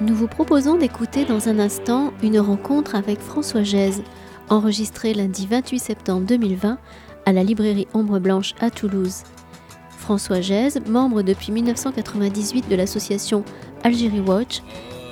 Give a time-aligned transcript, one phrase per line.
[0.00, 4.02] Nous vous proposons d'écouter dans un instant une rencontre avec François Gèze,
[4.48, 6.78] enregistrée lundi 28 septembre 2020
[7.26, 9.22] à la librairie Ombre Blanche à Toulouse.
[9.96, 13.44] François Gèze, membre depuis 1998 de l'association
[13.84, 14.62] Algérie Watch,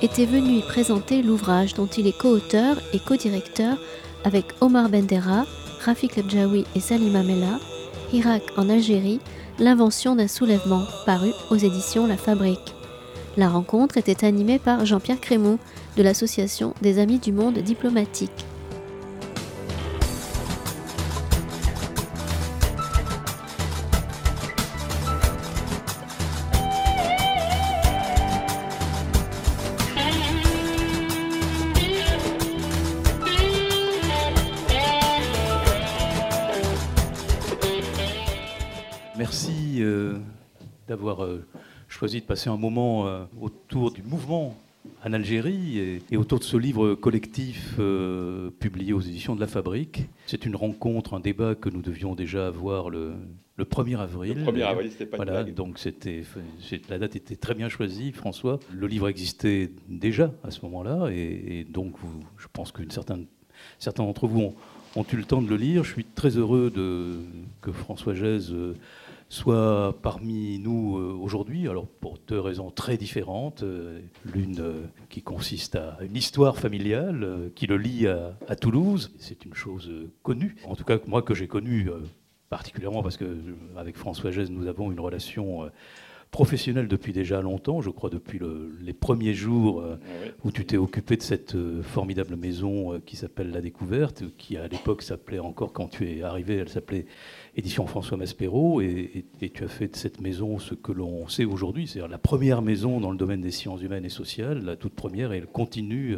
[0.02, 3.78] était venu y présenter l'ouvrage dont il est co-auteur et co-directeur
[4.24, 5.46] avec Omar Bendera,
[5.84, 7.60] Rafik Abjaoui et Salima Mella,
[8.12, 9.20] Irak en Algérie,
[9.60, 12.74] l'invention d'un soulèvement, paru aux éditions La Fabrique.
[13.36, 15.58] La rencontre était animée par Jean-Pierre Crémont
[15.96, 18.44] de l'Association des Amis du Monde Diplomatique.
[42.02, 44.58] Choisi de passer un moment euh, autour du mouvement
[45.04, 49.46] en Algérie et, et autour de ce livre collectif euh, publié aux éditions de La
[49.46, 50.06] Fabrique.
[50.26, 53.12] C'est une rencontre, un débat que nous devions déjà avoir le,
[53.56, 54.42] le 1er avril.
[54.44, 55.54] Le 1er avril, c'était pas une Voilà, blague.
[55.54, 56.24] donc c'était,
[56.88, 58.58] la date était très bien choisie, François.
[58.72, 63.26] Le livre existait déjà à ce moment-là et, et donc vous- je pense qu'une certaine,
[63.78, 64.54] certains d'entre vous ont,
[64.96, 65.84] ont eu le temps de le lire.
[65.84, 67.12] Je suis très heureux de,
[67.60, 68.74] que François Gèze euh,
[69.32, 73.62] soit parmi nous euh, aujourd'hui, alors pour deux raisons très différentes.
[73.62, 79.10] Euh, L'une euh, qui consiste à une histoire familiale qui le lie à, Toulouse.
[79.18, 79.90] C'est une chose
[80.22, 81.88] connue, en tout cas moi que j'ai connue
[82.50, 83.38] particulièrement parce que
[83.76, 85.70] avec François Gèze nous avons une relation
[86.32, 90.32] professionnelle depuis déjà longtemps, je crois depuis le- les premiers jours euh, Ouais.
[90.44, 94.56] où tu t'es occupé de cette euh, formidable maison euh, qui s'appelle La Découverte, qui
[94.56, 97.04] à l'époque s'appelait encore, quand tu es arrivé, elle s'appelait
[97.54, 98.86] Édition François Maspero, et,
[99.40, 102.18] et- et tu as fait de cette maison ce que l'on sait aujourd'hui, c'est-à-dire la
[102.18, 105.46] première maison dans le domaine des sciences humaines et sociales, la toute première, et elle
[105.46, 106.16] continue.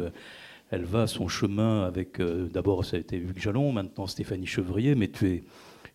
[0.71, 4.95] elle va son chemin avec, euh, d'abord ça a été Hugues Jalon, maintenant Stéphanie Chevrier,
[4.95, 5.43] mais tu es,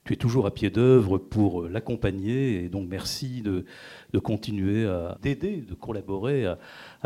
[0.04, 3.64] tu es toujours à pied d'œuvre pour euh, l'accompagner, et donc merci de,
[4.12, 6.58] de continuer à d'aider, de collaborer à,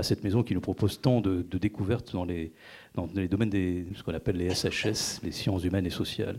[0.03, 2.53] cette maison qui nous propose tant de, de découvertes dans les,
[3.28, 6.38] domaines des ce qu'on appelle les SHS, les sciences humaines et sociales.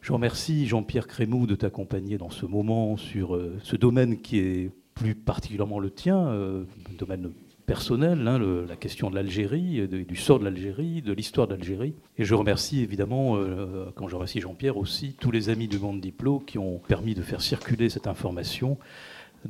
[0.00, 4.70] Je remercie Jean-Pierre Crémou de t'accompagner dans ce moment sur euh, ce domaine qui est
[4.94, 6.64] plus particulièrement le tien, euh,
[6.98, 7.32] domaine
[7.66, 8.38] personnel, hein,
[8.68, 11.94] la question de l'Algérie, euh, du sort de l'Algérie, de l'histoire de l'Algérie.
[12.16, 16.00] Et je remercie évidemment, euh, quand je remercie Jean-Pierre aussi, tous les amis du monde
[16.00, 18.78] Diplo qui ont permis de faire circuler cette information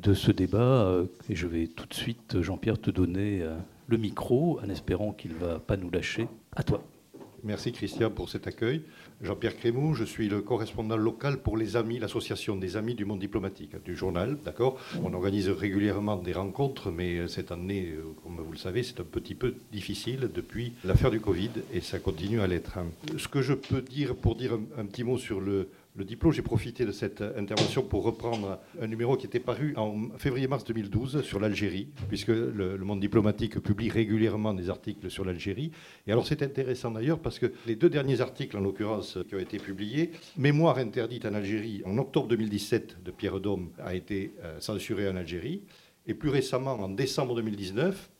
[0.02, 0.58] de ce débat.
[0.58, 3.56] euh, Et je vais tout de suite, Jean-Pierre, te donner euh,
[3.86, 6.26] le micro en espérant qu'il ne va pas nous lâcher.
[6.54, 6.82] À toi.
[7.44, 8.82] Merci Christian pour cet accueil.
[9.22, 13.18] Jean-Pierre Crémou, je suis le correspondant local pour les Amis, l'association des Amis du monde
[13.18, 18.36] diplomatique, du journal, d'accord On organise régulièrement des rencontres, mais euh, cette année, euh, comme
[18.44, 22.40] vous le savez, c'est un petit peu difficile depuis l'affaire du Covid et ça continue
[22.40, 22.76] à l'être.
[22.76, 22.86] hein.
[23.16, 26.32] Ce que je peux dire, pour dire un, un petit mot sur le, le diplôme,
[26.32, 31.22] j'ai profité de cette intervention pour reprendre un numéro qui était paru en février-mars 2012
[31.22, 35.72] sur l'Algérie, puisque le, monde diplomatique publie régulièrement des articles sur l'Algérie.
[36.06, 39.38] Et alors c'est intéressant d'ailleurs parce que les deux derniers articles, en l'occurrence, qui ont
[39.40, 44.60] été publiés, Mémoire interdite en Algérie en octobre 2017 de Pierre Dôme a été euh,
[44.60, 45.62] censuré en Algérie.
[46.06, 48.10] Et plus récemment, en décembre 2019,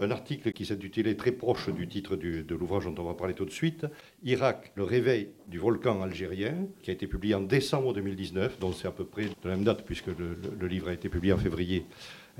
[0.00, 3.44] un article qui s'intitulait très proche du titre de l'ouvrage dont on va parler tout
[3.44, 3.86] de suite,
[4.24, 8.88] Irak, le réveil du volcan algérien, qui a été publié en décembre 2019, donc c'est
[8.88, 11.84] à peu près de la même date puisque le, livre a été publié en février,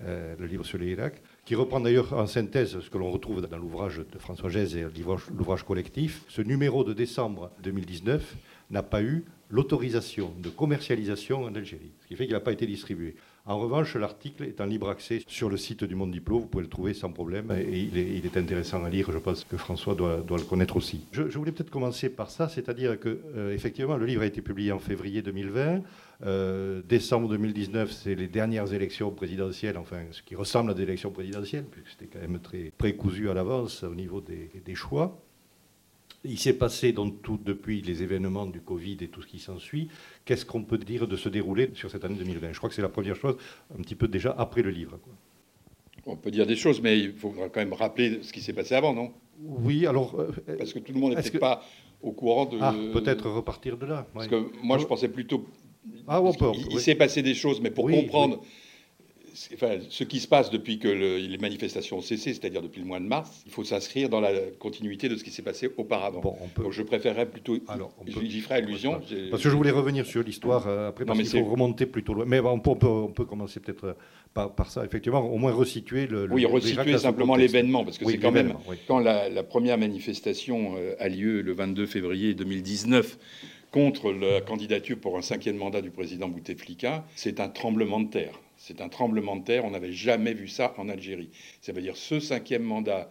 [0.04, 3.58] euh, le livre sur l'Irak, qui reprend d'ailleurs en synthèse ce que l'on retrouve dans
[3.58, 6.24] l'ouvrage de François Gèze et l'ouvrage- l'ouvrage collectif.
[6.28, 8.36] Ce numéro de décembre 2019
[8.70, 12.66] n'a pas eu l'autorisation de commercialisation en Algérie, ce qui fait qu'il n'a pas été
[12.66, 13.14] distribué.
[13.44, 16.38] En revanche, l'article est en libre accès sur le site du Monde Diplo.
[16.38, 19.10] Vous pouvez le trouver sans problème et il est, intéressant à lire.
[19.10, 21.08] Je pense que François doit, le connaître aussi.
[21.10, 24.70] Je, voulais peut-être commencer par ça, c'est-à-dire que euh, effectivement, le livre a été publié
[24.70, 25.80] en février 2020.
[26.24, 31.10] Euh, décembre 2019, c'est les dernières élections présidentielles, enfin ce qui ressemble à des élections
[31.10, 35.20] présidentielles, puisque c'était quand même très précousu à l'avance au niveau des choix.
[36.24, 39.88] Il s'est passé donc tout depuis les événements du Covid et tout ce qui s'ensuit.
[40.24, 42.82] Qu'est-ce qu'on peut dire de se dérouler sur cette année 2020 Je crois que c'est
[42.82, 43.36] la première chose,
[43.76, 44.98] un petit peu déjà après le livre.
[45.02, 45.12] quoi.
[46.06, 48.74] On peut dire des choses, mais il faudra quand même rappeler ce qui s'est passé
[48.74, 49.12] avant, non?
[49.44, 50.18] Oui, alors.
[50.20, 51.62] euh, Parce que tout le monde n'était que- pas
[52.02, 52.58] au courant de.
[52.60, 54.06] ah, peut-être repartir de là.
[54.14, 55.44] Parce que moi, je pensais plutôt.
[56.06, 56.80] Ah, on peut, il oui.
[56.80, 58.42] s'est passé des choses, mais pour Oui, comprendre
[59.54, 63.00] enfin, ce qui se passe depuis que les manifestations ont cessé, c'est-à-dire depuis le mois
[63.00, 66.20] de mars, il faut s'inscrire dans la continuité de ce qui s'est passé auparavant.
[66.20, 67.58] Bon, Donc je préférerais plutôt.
[67.68, 69.00] Alors, j'y ferai allusion.
[69.30, 72.24] Parce que je voulais revenir sur l'histoire euh, après, parce qu'il faut remonter plutôt loin.
[72.26, 73.94] Mais on peut, on peut, commencer peut-être euh,
[74.34, 76.28] par, par, ça, effectivement, au moins resituer le.
[76.30, 78.54] oui, resituer simplement l'événement, parce que c'est quand même.
[78.86, 83.18] Quand la, la, première manifestation euh, a lieu le 22 février 2019,
[83.72, 88.38] contre la candidature pour un cinquième mandat du président Bouteflika, c'est un tremblement de terre.
[88.64, 89.64] C'est un tremblement de terre.
[89.64, 91.30] On n'avait jamais vu ça en Algérie.
[91.62, 93.08] Ça veut dire ce cinquième mandat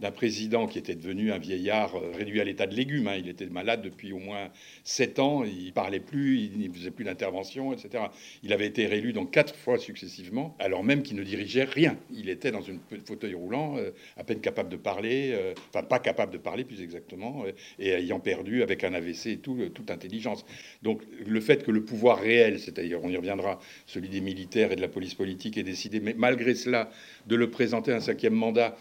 [0.00, 3.08] d'un président qui était devenu un vieillard euh, réduit à l'état de légume.
[3.08, 3.16] Hein.
[3.18, 4.50] Il était malade depuis au moins
[4.82, 8.04] sept ans, il parlait plus, il ne faisait plus d'intervention, etc.
[8.42, 11.96] Il avait été réélu donc quatre fois successivement, alors même qu'il ne dirigeait rien.
[12.12, 15.98] Il était dans un fauteuil roulant, euh, à peine capable de parler, euh, enfin pas
[15.98, 17.44] capable de parler plus exactement,
[17.78, 20.44] et ayant perdu avec un AVC et tout, toute intelligence.
[20.82, 24.76] Donc le fait que le pouvoir réel, c'est-à-dire on y reviendra, celui des militaires et
[24.76, 26.90] de la police politique, ait décidé, mais malgré cela,
[27.26, 28.76] de le présenter un cinquième mandat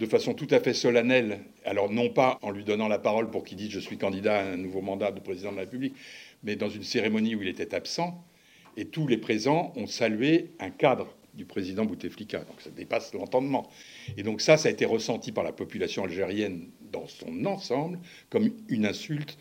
[0.00, 3.44] de façon tout à fait solennelle, alors non pas en lui donnant la parole pour
[3.44, 5.94] qu'il dise je suis candidat à un nouveau mandat de président de la République,
[6.42, 8.24] mais dans une cérémonie où il était absent,
[8.78, 12.38] et tous les présents ont salué un cadre du président Bouteflika.
[12.38, 13.68] Donc ça dépasse l'entendement.
[14.16, 17.98] Et donc ça, ça a été ressenti par la population algérienne dans son ensemble
[18.30, 19.36] comme une insulte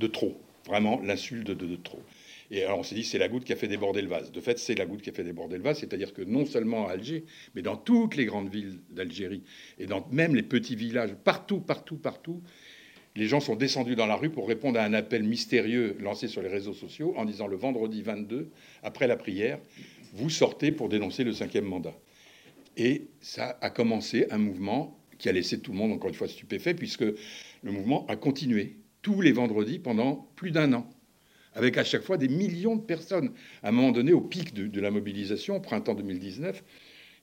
[0.00, 0.40] de trop.
[0.66, 2.02] Vraiment l'insulte de trop.
[2.50, 4.32] Et alors on s'est dit, c'est la goutte qui a fait déborder le vase.
[4.32, 6.88] De fait, c'est la goutte qui a fait déborder le vase, c'est-à-dire que non seulement
[6.88, 7.24] à Alger,
[7.54, 9.42] mais dans toutes les grandes villes d'Algérie,
[9.78, 12.42] et dans même les petits villages, partout, partout, partout,
[13.16, 16.42] les gens sont descendus dans la rue pour répondre à un appel mystérieux lancé sur
[16.42, 18.50] les réseaux sociaux en disant le vendredi 22,
[18.82, 19.58] après la prière,
[20.12, 21.94] vous sortez pour dénoncer le cinquième mandat.
[22.76, 26.28] Et ça a commencé un mouvement qui a laissé tout le monde, encore une fois,
[26.28, 30.88] stupéfait, puisque le mouvement a continué tous les vendredis pendant plus d'un an
[31.54, 33.32] avec à chaque fois des millions de personnes.
[33.62, 36.62] À un moment donné, au pic de, la mobilisation, au printemps 2019,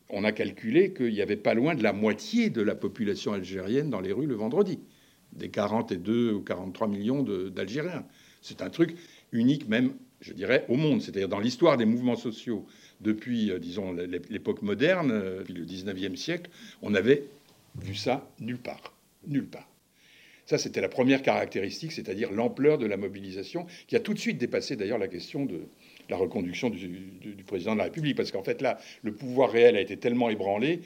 [0.09, 3.89] on a calculé qu'il n'y avait pas loin de la moitié de la population algérienne
[3.89, 4.79] dans les rues le vendredi,
[5.33, 8.05] des 42 ou 43 millions d'Algériens.
[8.41, 8.95] C'est un truc
[9.31, 11.01] unique même, je dirais, au monde.
[11.01, 12.65] C'est-à-dire dans l'histoire des mouvements sociaux
[13.01, 16.49] depuis, euh, disons, l'époque moderne, euh, depuis le 19e siècle,
[16.81, 17.25] on n'avait
[17.81, 18.93] vu ça nulle part.
[19.27, 19.67] Nulle part.
[20.47, 24.37] Ça, c'était la première caractéristique, c'est-à-dire l'ampleur de la mobilisation, qui a tout de suite
[24.37, 25.67] dépassé d'ailleurs la question de
[26.09, 28.15] la reconduction du, président de la République.
[28.15, 30.79] Parce qu'en fait, là, le pouvoir réel a été tellement ébranlé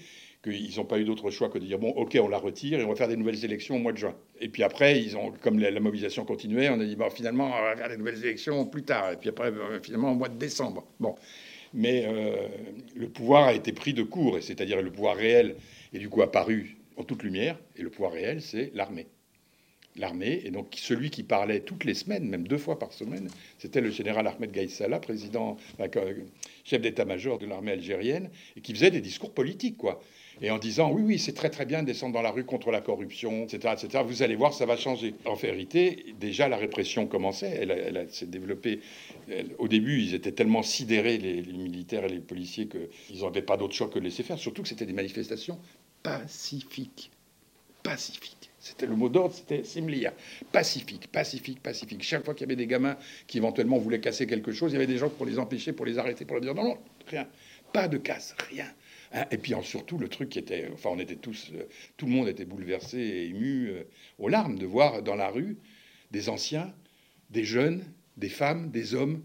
[0.44, 2.84] qu'ils n'ont pas eu d'autre choix que de dire bon, ok, on la retire et
[2.84, 4.16] on va faire des nouvelles élections au mois de juin.
[4.40, 7.62] Et puis après, ils ont, comme la, mobilisation continuait, on a dit bon, finalement, on
[7.62, 9.12] va faire des nouvelles élections plus tard.
[9.12, 10.88] Et puis après, euh, finalement, au mois de décembre.
[11.00, 11.14] Bon,
[11.76, 12.48] mais euh,
[12.96, 15.56] le pouvoir a été pris de court, c'est-à-dire le pouvoir réel
[15.94, 17.60] est du coup apparu en toute lumière.
[17.76, 19.06] Et le pouvoir réel, c'est l'armée
[19.98, 20.42] l'armée.
[20.46, 23.92] Et donc celui qui parlait toutes les semaines, même deux fois par semaine, c'était le
[23.92, 25.58] général Ahmed Gaïsala, président,
[26.64, 30.02] chef d'état-major de l'armée algérienne, et qui faisait des discours politiques, quoi.
[30.44, 32.72] Et en disant oui, oui, c'est très très bien de descendre dans la rue contre
[32.72, 34.04] la corruption, etc., etc.
[34.06, 35.14] Vous allez voir, ça va changer.
[35.26, 38.80] En vérité, déjà la répression commençait, elle, s'est développée.
[39.60, 43.58] au début, ils étaient tellement sidérés, les, les militaires et les policiers, qu'ils n'avaient pas
[43.58, 44.40] d'autre choix que de laisser faire.
[44.40, 45.60] Surtout que c'était des manifestations
[46.02, 47.12] pacifiques,
[47.84, 48.41] pacifiques.
[48.62, 50.14] C'était le mot d'ordre, c'était Simlia.
[50.52, 52.04] Pacifique, pacifique, pacifique.
[52.04, 54.78] Chaque fois qu'il y avait des gamins qui éventuellement voulaient casser quelque chose, il y
[54.78, 56.78] avait des gens pour les empêcher, pour les arrêter, pour leur dire non, non,
[57.08, 57.28] rien.
[57.74, 58.68] Pas de casse, rien.
[59.14, 60.70] Hein, et puis surtout, le truc qui était.
[60.74, 61.52] Enfin, on était tous.
[61.56, 61.64] Euh,
[61.98, 63.84] tout le monde était bouleversé et ému euh,
[64.20, 65.58] aux larmes de voir dans la rue
[66.12, 66.72] des anciens,
[67.32, 67.84] des jeunes,
[68.18, 69.24] des femmes, des hommes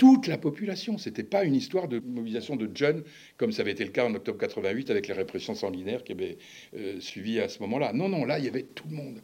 [0.00, 0.96] toute la population.
[0.96, 3.04] Ce n'était pas une histoire de mobilisation de jeunes,
[3.36, 6.38] comme ça avait été le cas en octobre 88 avec les répressions sanguinaires qui avaient
[6.74, 7.92] euh, suivi à ce moment-là.
[7.92, 9.20] Non, non, là, il y avait tout le monde.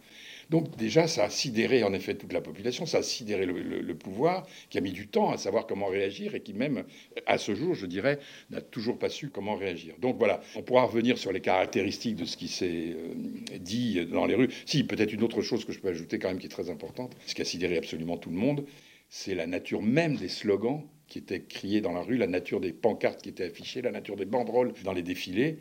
[0.50, 4.46] Donc déjà, ça a sidéré en effet toute la population, ça a sidéré le, pouvoir,
[4.68, 6.84] qui a mis du temps à savoir comment réagir et qui même,
[7.24, 8.18] à ce jour, je dirais,
[8.50, 9.94] n'a toujours pas su comment réagir.
[9.98, 14.26] Donc voilà, on pourra revenir sur les caractéristiques de ce qui s'est euh, dit dans
[14.26, 14.50] les rues.
[14.66, 17.16] Si, peut-être une autre chose que je peux ajouter quand même qui est très importante,
[17.26, 18.66] ce qui a sidéré absolument tout le monde,
[19.08, 22.72] c'est la nature même des slogans qui étaient criés dans la rue, la nature des
[22.72, 25.58] pancartes qui étaient affichées, la nature des banderoles dans les défilés.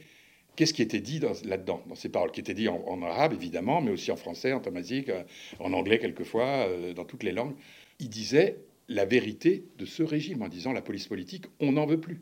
[0.56, 2.32] Qu'est-ce qui était dit là-dedans, dans ces paroles?
[2.32, 5.24] Qui étaient dit en, arabe, évidemment, mais aussi en français, en tamazique, euh,
[5.60, 7.56] en anglais quelquefois, euh, dans toutes les langues.
[8.00, 12.00] Il disait la vérité de ce régime, en disant la police politique, on n'en veut
[12.00, 12.22] plus.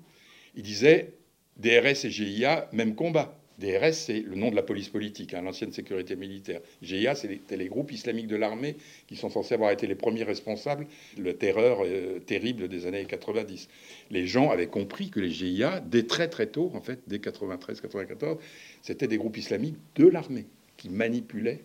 [0.56, 1.14] Il disait
[1.58, 3.40] DRS et GIA, même combat.
[3.60, 6.62] DRS, c'est le nom de la police politique, hein, l'ancienne sécurité militaire.
[6.82, 8.76] GIA, c'est les, groupes islamiques de l'armée
[9.08, 13.06] qui sont censés avoir été les premiers responsables de la terreur euh, terrible des années
[13.06, 13.70] 90.
[14.10, 18.38] Les gens avaient compris que les GIA, dès très très tôt, en fait, dès 93-94,
[18.82, 20.46] c'était des groupes islamiques de l'armée
[20.78, 21.64] qui manipulaient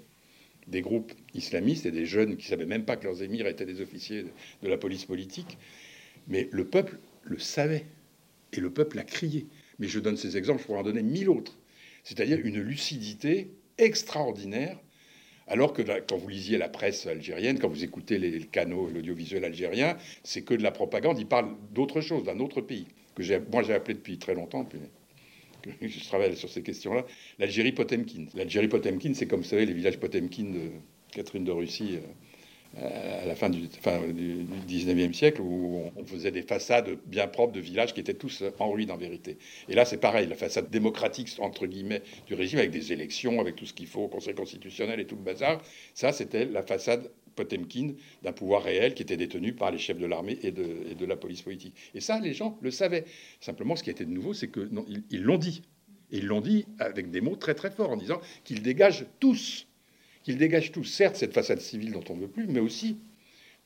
[0.67, 3.65] des groupes islamistes et des jeunes qui ne savaient même pas que leurs émirs étaient
[3.65, 4.27] des officiers
[4.63, 5.57] de la police politique.
[6.29, 7.87] Mais le peuple le savait
[8.53, 9.47] et le peuple a crié.
[9.79, 11.57] Mais je donne ces exemples, je pourrais en donner mille autres.
[12.05, 14.79] C'est-à-dire une lucidité extraordinaire
[15.49, 19.97] alors que quand vous lisiez la presse algérienne, quand vous écoutez les canaux, l'audiovisuel algérien,
[20.23, 21.19] c'est que de la propagande.
[21.19, 24.81] Ils parlent d'autre chose, d'un autre pays, que moi j'ai appelé depuis très longtemps, depuis
[25.89, 27.05] je travaille sur ces questions-là,
[27.39, 28.27] l'Algérie Potemkin.
[28.35, 30.71] L'Algérie Potemkin, c'est comme vous savez les villages Potemkin de
[31.11, 32.07] Catherine de Russie euh,
[32.83, 37.53] à la fin du, fin du 19e siècle, où on faisait des façades bien propres
[37.53, 39.39] de villages qui étaient tous en ruine en vérité.
[39.69, 43.57] Et là, c'est pareil, la façade démocratique, entre guillemets, du régime, avec des élections, avec
[43.57, 45.63] tout ce qu'il faut, conseil constitutionnel et tout le bazar,
[45.95, 47.93] ça, c'était la façade Potemkin
[48.23, 51.43] d'un pouvoir réel qui était détenu par les chefs de l'armée et de, la police
[51.43, 51.75] politique.
[51.95, 53.05] Et ça, les gens le savaient.
[53.41, 55.63] Simplement, ce qui été de nouveau, c'est qu'ils l'ont dit.
[56.11, 59.67] Et ils l'ont dit avec des mots très très forts en disant qu'ils dégagent tous
[60.29, 62.99] qu'ils dégagent tous, certes, cette façade civile dont on ne veut plus, mais aussi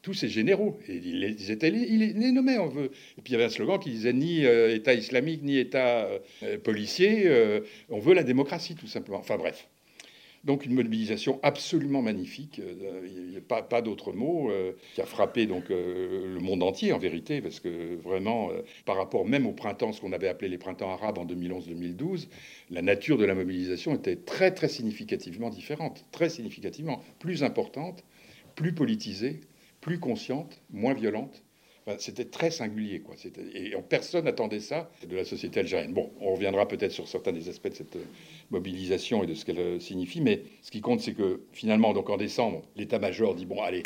[0.01, 0.79] tous ces généraux.
[0.89, 2.93] Et ils, étaient, les nommaient, on veut.
[3.19, 6.09] Et puis il y avait un slogan qui disait ni euh, État islamique, ni État
[6.45, 9.19] euh, policier, euh, on veut la démocratie, tout simplement.
[9.19, 9.69] Enfin bref.
[10.45, 12.61] Donc une mobilisation absolument magnifique,
[13.05, 14.51] il n'y a pas, d'autre mot,
[14.95, 18.51] qui a frappé donc le monde entier en vérité, parce que vraiment,
[18.85, 22.27] par rapport même au printemps, ce qu'on avait appelé les printemps arabes en 2011-2012,
[22.71, 28.03] la nature de la mobilisation était très très significativement différente, très significativement plus importante,
[28.57, 29.41] plus politisée,
[29.81, 31.45] plus consciente, moins violente.
[31.99, 33.17] C'était très singulier, quoi.
[33.55, 35.93] Et personne n'attendait ça de la société algérienne.
[35.93, 38.05] Bon, on reviendra peut-être sur certains des aspects de cette euh,
[38.51, 42.09] mobilisation et de ce qu'elle euh, signifie, mais ce qui compte, c'est que finalement, donc
[42.09, 43.83] en décembre, l'état-major dit bon, allez,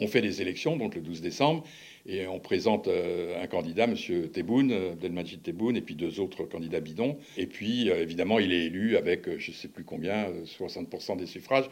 [0.00, 1.64] on fait des élections, donc le 12 décembre,
[2.06, 3.96] et on présente euh, un candidat, M.
[4.32, 7.18] Tebboune, Abdelmajid Tebboune, et puis deux autres candidats bidons.
[7.36, 11.68] Et puis, évidemment, il est élu avec, je ne sais plus combien, 60% des suffrages,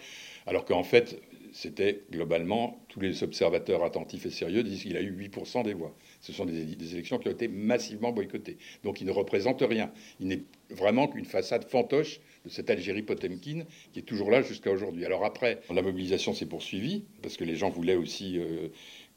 [0.46, 1.20] alors qu'en fait,
[1.52, 5.94] c'était globalement, tous les observateurs attentifs et sérieux disent qu'il a eu 8% des voix.
[6.20, 6.60] Ce sont des,
[6.94, 8.58] élections qui ont été massivement boycottées.
[8.84, 9.92] Donc il ne représente rien.
[10.20, 14.70] Il n'est vraiment qu'une façade fantoche de cette Algérie Potemkin qui est toujours là jusqu'à
[14.70, 15.04] aujourd'hui.
[15.04, 18.68] Alors après, la mobilisation s'est poursuivie parce que les gens voulaient aussi euh,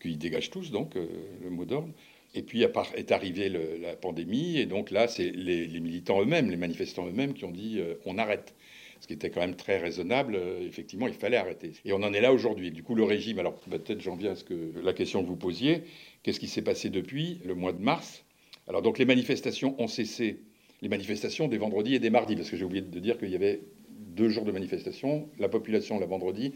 [0.01, 1.07] qu'ils dégagent tous, donc euh,
[1.41, 1.89] le mot d'ordre.
[2.35, 7.07] Et puis est arrivée la pandémie, et donc là, c'est les, militants eux-mêmes, les manifestants
[7.07, 8.55] eux-mêmes qui ont dit euh, on arrête.
[9.03, 11.73] Ce qui était quand même très raisonnable, effectivement, il fallait arrêter.
[11.83, 12.71] Et on en est là aujourd'hui.
[12.71, 15.35] Du coup, le régime, alors peut-être j'en viens à ce que la question que vous
[15.35, 15.83] posiez,
[16.23, 18.23] qu'est-ce qui s'est passé depuis le mois de mars?
[18.65, 20.39] Alors donc les manifestations ont cessé
[20.81, 23.35] les manifestations des vendredis et des mardis, parce que j'ai oublié de dire qu'il y
[23.35, 26.53] avait deux jours de manifestation, la population le vendredi,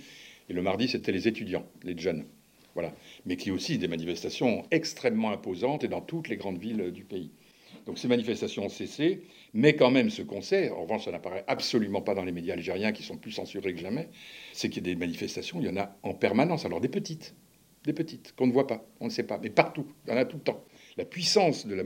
[0.48, 2.24] et le mardi, c'était les étudiants, les jeunes.
[2.76, 2.96] Voilà.
[3.26, 7.32] Mais qui aussi des manifestations extrêmement imposantes et dans toutes les grandes villes du pays.
[7.88, 9.22] Donc ces manifestations ont cessé,
[9.54, 12.92] mais quand même ce sait, en revanche ça n'apparaît absolument pas dans les médias algériens
[12.92, 14.10] qui sont plus censurés que jamais,
[14.52, 17.34] c'est qu'il y a des manifestations, il y en a en permanence, alors des petites,
[17.86, 20.18] des petites, qu'on ne voit pas, on ne sait pas, mais partout, il y en
[20.18, 20.66] a tout le temps.
[20.98, 21.84] La puissance de la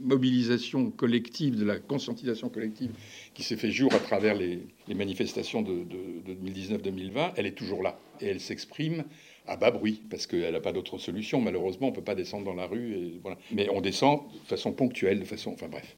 [0.00, 2.90] mobilisation collective, de la conscientisation collective
[3.32, 5.86] qui s'est fait jour à travers les, manifestations de,
[6.28, 7.98] 2019-2020, elle est toujours là.
[8.20, 9.04] Et elle s'exprime
[9.46, 11.40] à bas bruit, parce qu'elle n'a pas d'autre solution.
[11.40, 13.20] Malheureusement, on ne peut pas descendre dans la rue.
[13.52, 15.52] Mais on descend de façon ponctuelle, de façon...
[15.52, 15.96] Enfin bref.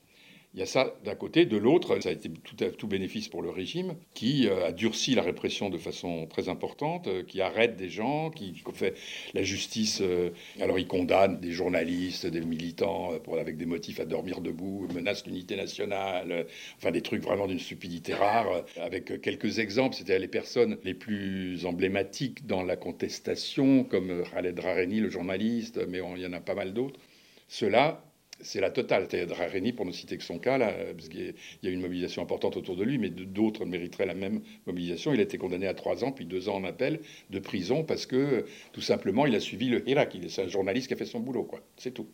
[0.54, 1.46] Il y a ça d'un côté.
[1.46, 5.14] De l'autre, ça a été tout, tout, bénéfice pour le régime, qui euh, a durci
[5.14, 8.94] la répression de façon très importante, euh, qui arrête des gens, qui, fait
[9.32, 10.00] la justice.
[10.02, 10.28] Euh,
[10.60, 15.56] alors, il condamne des journalistes, des militants, avec des motifs à dormir debout, menace l'unité
[15.56, 19.96] nationale, enfin des trucs vraiment d'une stupidité rare, avec quelques exemples.
[19.96, 26.00] C'était les personnes les plus emblématiques dans la contestation, comme Khaled Rareni, le journaliste, mais
[26.16, 27.00] il y en a pas mal d'autres.
[27.48, 28.02] Cela
[28.42, 29.08] c'est la totale.
[29.10, 32.56] Réni, pour ne citer que son cas, là, parce qu'il y a une mobilisation importante
[32.56, 35.14] autour de lui, mais d'autres mériteraient la même mobilisation.
[35.14, 38.06] Il a été condamné à trois ans, puis deux ans en appel de prison, parce
[38.06, 40.16] que tout simplement, il a suivi le Hirak.
[40.28, 41.60] C'est un journaliste qui a fait son boulot, quoi.
[41.76, 42.08] C'est tout.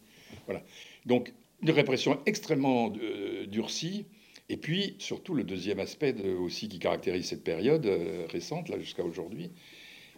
[0.46, 0.62] Voilà.
[1.06, 1.32] Donc,
[1.62, 4.06] une répression extrêmement euh, durcie.
[4.48, 9.04] Et puis, surtout, le deuxième aspect aussi qui caractérise cette période euh, récente, là, jusqu'à
[9.04, 9.50] aujourd'hui,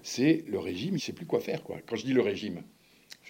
[0.02, 0.90] c'est le régime.
[0.90, 1.79] Il ne sait plus quoi faire, quoi.
[1.87, 2.62] Quand je dis le régime,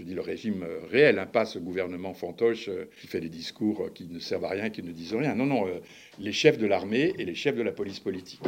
[0.00, 3.28] je dis le régime euh, réel, hein, pas ce gouvernement fantoche euh, qui fait des
[3.28, 5.35] discours euh, qui ne servent à rien, qui ne disent rien.
[5.35, 5.66] Non, non,
[6.19, 8.42] les chefs de l'armée et les chefs de la police politique.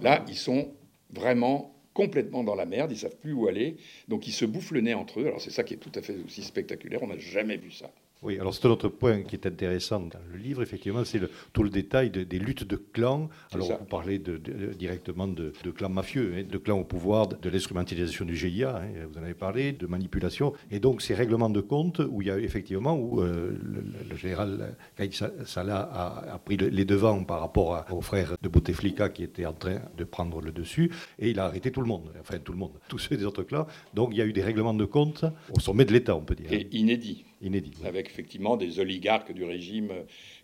[0.00, 0.72] Là, ils sont
[1.10, 3.76] vraiment complètement dans la merde, ils savent plus où aller,
[4.06, 5.26] donc ils se bouffent le nez entre eux.
[5.26, 7.90] Alors c'est ça qui est tout à fait aussi spectaculaire, on n'a jamais vu ça.
[8.22, 11.20] Oui, alors c'est un autre point qui est intéressant dans le livre, effectivement, c'est
[11.52, 13.28] tout le détail des luttes de clans.
[13.52, 14.38] Alors vous parlez de,
[14.72, 19.18] directement de, clans mafieux, hein, de clans au pouvoir, de l'instrumentalisation du GIA, hein, vous
[19.18, 20.54] en avez parlé, de manipulation.
[20.70, 23.56] Et donc ces règlements de compte où il y a effectivement, où euh,
[24.08, 25.12] le, général Kaïd
[25.44, 29.80] Salah a, pris les devants par rapport aux frères de Bouteflika qui étaient en train
[29.96, 32.72] de prendre le dessus, et il a arrêté tout le monde, enfin tout le monde,
[32.88, 33.66] tous ceux des autres clans.
[33.92, 36.34] Donc il y a eu des règlements de compte au sommet de l'État, on peut
[36.34, 36.50] dire.
[36.50, 37.72] Et inédit inédit.
[37.84, 39.92] Avec effectivement des oligarques du régime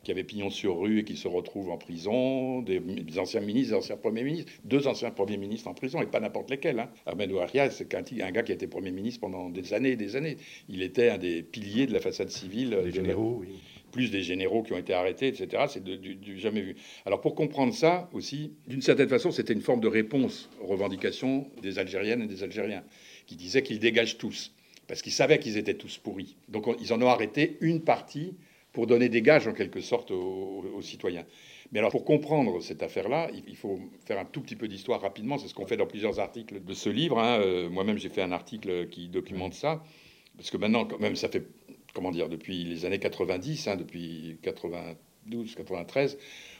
[0.02, 2.80] qui avaient pignon sur rue et qui se retrouvent en prison, des,
[3.18, 6.50] anciens ministres, des anciens premiers ministres, deux anciens premiers ministres en prison, et pas n'importe
[6.50, 6.80] lesquels.
[6.80, 6.90] Hein.
[7.06, 10.16] Ahmed Ouaria, c'est un, gars qui a été premier ministre pendant des années et des
[10.16, 10.36] années.
[10.68, 12.78] Il était un des piliers de la façade civile.
[12.82, 13.48] Des généraux, oui.
[13.92, 15.64] Plus des généraux qui ont été arrêtés, etc.
[15.68, 16.76] C'est du, jamais vu.
[17.04, 21.46] Alors pour comprendre ça aussi, d'une certaine façon, c'était une forme de réponse aux revendications
[21.60, 22.84] des Algériennes et des Algériens,
[23.26, 24.54] qui disaient qu'ils dégagent tous,
[24.92, 26.36] parce qu'ils savaient qu'ils étaient tous pourris.
[26.50, 28.34] Donc ils en ont arrêté une partie
[28.74, 31.24] pour donner des gages en quelque sorte aux, citoyens.
[31.70, 35.38] Mais alors pour comprendre cette affaire-là, il faut faire un tout petit peu d'histoire rapidement.
[35.38, 37.18] C'est ce qu'on fait dans plusieurs articles de ce livre.
[37.18, 37.40] Hein.
[37.40, 39.82] Euh, moi-même, j'ai fait un article qui documente ça.
[40.36, 41.46] Parce que maintenant, quand même, ça fait,
[41.94, 46.18] comment dire, depuis les années 90, hein, depuis 92, 93,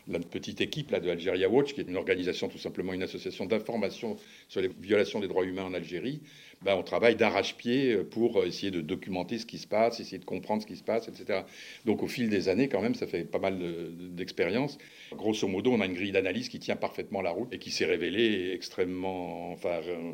[0.08, 3.44] la petite équipe là, de Algeria Watch, qui est une organisation, tout simplement une association
[3.44, 4.16] d'information
[4.48, 6.22] sur les violations des droits humains en Algérie,
[6.64, 10.62] ben, on travaille d'arrache-pied pour essayer de documenter ce qui se passe, essayer de comprendre
[10.62, 11.40] ce qui se passe, etc.
[11.85, 13.59] Donc au fil des années, quand même, ça fait pas mal
[14.14, 14.78] d'expérience.
[15.12, 17.85] Grosso modo, on a une grille d'analyse qui tient parfaitement la route et qui s'est
[17.85, 20.12] révélée extrêmement, enfin, euh,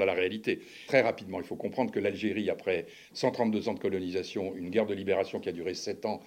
[0.00, 0.60] à la réalité.
[0.86, 4.94] Très rapidement, il faut comprendre que l'Algérie, après 132 ans de colonisation, une guerre de
[4.94, 6.20] libération qui a duré 7 ans,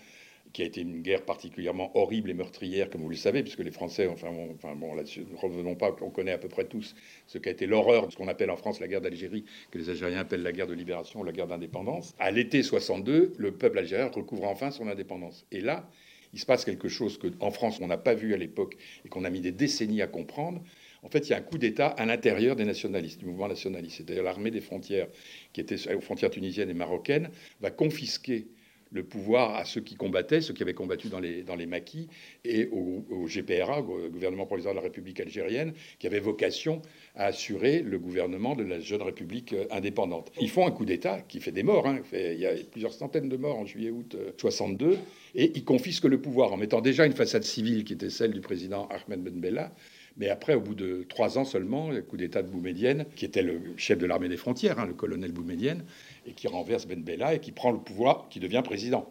[0.53, 3.71] qui a été une guerre particulièrement horrible et meurtrière, comme vous le savez, puisque les
[3.71, 4.31] Français, enfin
[4.75, 6.95] bon, là-dessus, ne revenons pas, on connaît à peu près tous
[7.27, 9.89] ce qu'a été l'horreur de ce qu'on appelle en France la guerre d'Algérie, que les
[9.89, 12.15] Algériens appellent la guerre de libération, la guerre d'indépendance.
[12.19, 15.45] À l'été 62, le peuple algérien recouvre enfin son indépendance.
[15.51, 15.89] Et là,
[16.33, 19.23] il se passe quelque chose qu'en France, on n'a pas vu à l'époque et qu'on
[19.23, 20.61] a mis des décennies à comprendre.
[21.03, 23.97] En fait, il y a un coup d'État à l'intérieur des nationalistes, du mouvement nationaliste.
[23.97, 25.07] C'est-à-dire l'armée des frontières,
[25.53, 27.29] qui était aux frontières tunisiennes et marocaines,
[27.61, 28.47] va confisquer
[28.91, 32.07] le pouvoir à ceux qui combattaient, ceux qui avaient combattu dans les, dans les maquis,
[32.45, 36.81] et au, GPRA, au gouvernement provisoire de la République algérienne, qui avait vocation
[37.15, 40.31] à assurer le gouvernement de la jeune République euh, indépendante.
[40.39, 41.87] Ils font un coup d'État qui fait des morts.
[41.87, 41.99] Hein.
[42.13, 44.95] il y a plusieurs centaines de morts en juillet-août 62, euh,
[45.35, 48.41] et ils confisquent le pouvoir en mettant déjà une façade civile qui était celle du
[48.41, 49.73] président Ahmed Ben Bella,
[50.17, 53.43] mais après, au bout de trois ans seulement, le coup d'État de Boumedienne, qui était
[53.43, 55.85] le chef de l'armée des frontières, hein, le colonel Boumedienne,
[56.27, 59.09] et qui renverse Ben Bella et qui prend le pouvoir, qui devient président,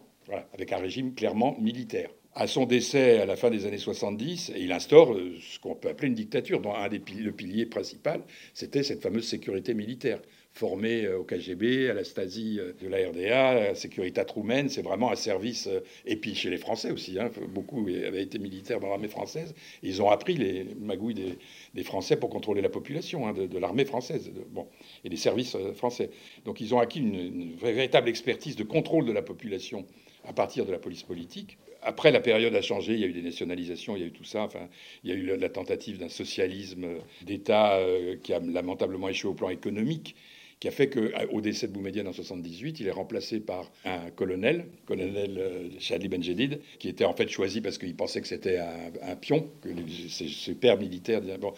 [0.53, 2.09] avec un régime clairement militaire.
[2.35, 5.89] À son décès à la fin des années 70, il instaure euh, ce qu'on peut
[5.89, 8.21] appeler une dictature, dont un des le pilier principal,
[8.53, 10.19] c'était cette fameuse sécurité militaire
[10.57, 14.69] formé euh, au KGB, à la Stasi euh, de la RDA, à la Sécurité roumaine.
[14.69, 17.19] C'est vraiment un service, euh, et puis chez les Français aussi.
[17.19, 19.53] Hein, beaucoup avaient été militaires dans l'armée française.
[19.83, 21.37] ils ont appris les magouilles
[21.73, 24.67] des, Français pour contrôler la population, hein, de, l'armée française bon,
[25.05, 26.09] et des services français.
[26.43, 29.85] Donc ils ont acquis une, véritable expertise de contrôle de la population
[30.25, 31.57] à partir de la police politique.
[31.83, 34.11] Après, la période a changé, il y a eu des nationalisations, il y a eu
[34.11, 34.43] tout ça.
[34.43, 34.67] Enfin,
[35.03, 36.87] il y a eu la tentative d'un socialisme
[37.21, 37.79] d'État
[38.23, 40.15] qui a lamentablement échoué au plan économique
[40.59, 44.65] qui a fait qu'au décès de Boumedienne en 78, il est remplacé par un colonel,
[44.85, 49.15] colonel euh, Chadli Benjedid, qui était en fait choisi parce qu'il pensait que c'était un,
[49.15, 49.69] pion, que
[50.09, 51.53] ses, pères militaires bon,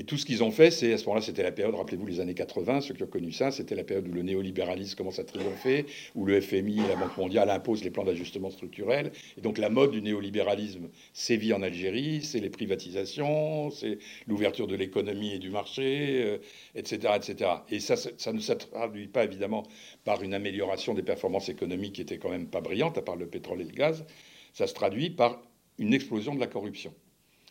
[0.00, 2.20] et tout ce qu'ils ont fait, c'est à ce moment-là, c'était la période, rappelez-vous, les
[2.20, 5.24] années 80, ceux qui ont connu ça, c'était la période où le néolibéralisme commence à
[5.24, 5.84] triompher,
[6.14, 9.12] où le FMI, la Banque mondiale imposent les plans d'ajustement structurel.
[9.36, 14.74] Et donc la mode du néolibéralisme sévit en Algérie, c'est les privatisations, c'est l'ouverture de
[14.74, 16.38] l'économie et du marché,
[16.74, 17.50] etc., euh, etc.
[17.68, 19.64] Et ça, ça ne se traduit pas évidemment
[20.04, 23.26] par une amélioration des performances économiques qui étaient quand même pas brillantes, à part le
[23.26, 24.06] pétrole et le gaz.
[24.54, 25.42] Ça se traduit par
[25.76, 26.94] une explosion de la corruption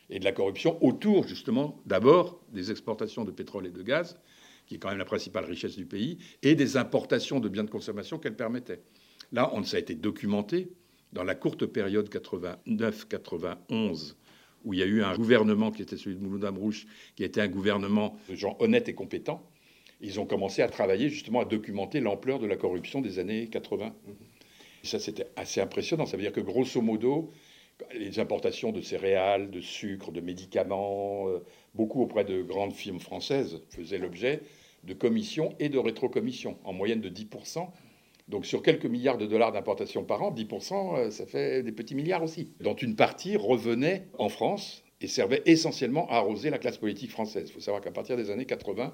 [0.10, 4.18] et de la corruption autour, justement, d'abord des exportations de pétrole et de gaz,
[4.66, 7.70] qui est quand même la principale richesse du pays, et des importations de biens de
[7.70, 8.82] consommation qu'elle permettait.
[9.32, 10.70] Là, on, ça a été documenté
[11.14, 14.16] dans la courte période 89-91,
[14.66, 17.42] où il y a eu un gouvernement qui était celui de Mouloud Amrouche, qui était
[17.42, 19.50] un gouvernement de gens honnêtes et compétents.
[20.02, 23.94] Ils ont commencé à travailler justement à documenter l'ampleur de la corruption des années 80.
[24.84, 26.06] Et ça, c'était assez impressionnant.
[26.06, 27.32] Ça veut dire que grosso modo,
[27.94, 31.40] les importations de céréales, de sucre, de médicaments, euh,
[31.74, 34.42] beaucoup auprès de grandes firmes françaises faisaient l'objet
[34.84, 37.68] de commissions et de rétrocommissions, en moyenne de 10%.
[38.28, 41.96] Donc sur quelques milliards de dollars d'importation par an, 10%, euh, ça fait des petits
[41.96, 46.78] milliards aussi, dont une partie revenait en France et servait essentiellement à arroser la classe
[46.78, 47.50] politique française.
[47.50, 48.94] Il faut savoir qu'à partir des années 80,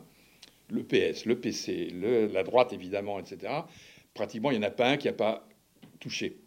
[0.69, 1.91] le PS, le PC,
[2.31, 3.51] la droite évidemment, etc.,
[4.13, 5.47] pratiquement il n'y en a pas un qui n'a pas
[5.99, 6.37] touché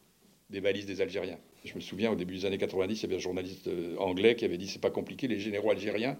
[0.50, 1.38] des valises des Algériens.
[1.68, 4.34] Je me souviens, au début des années 90, il y avait un journaliste euh, anglais
[4.36, 6.16] qui avait dit c'est pas compliqué, les généraux algériens,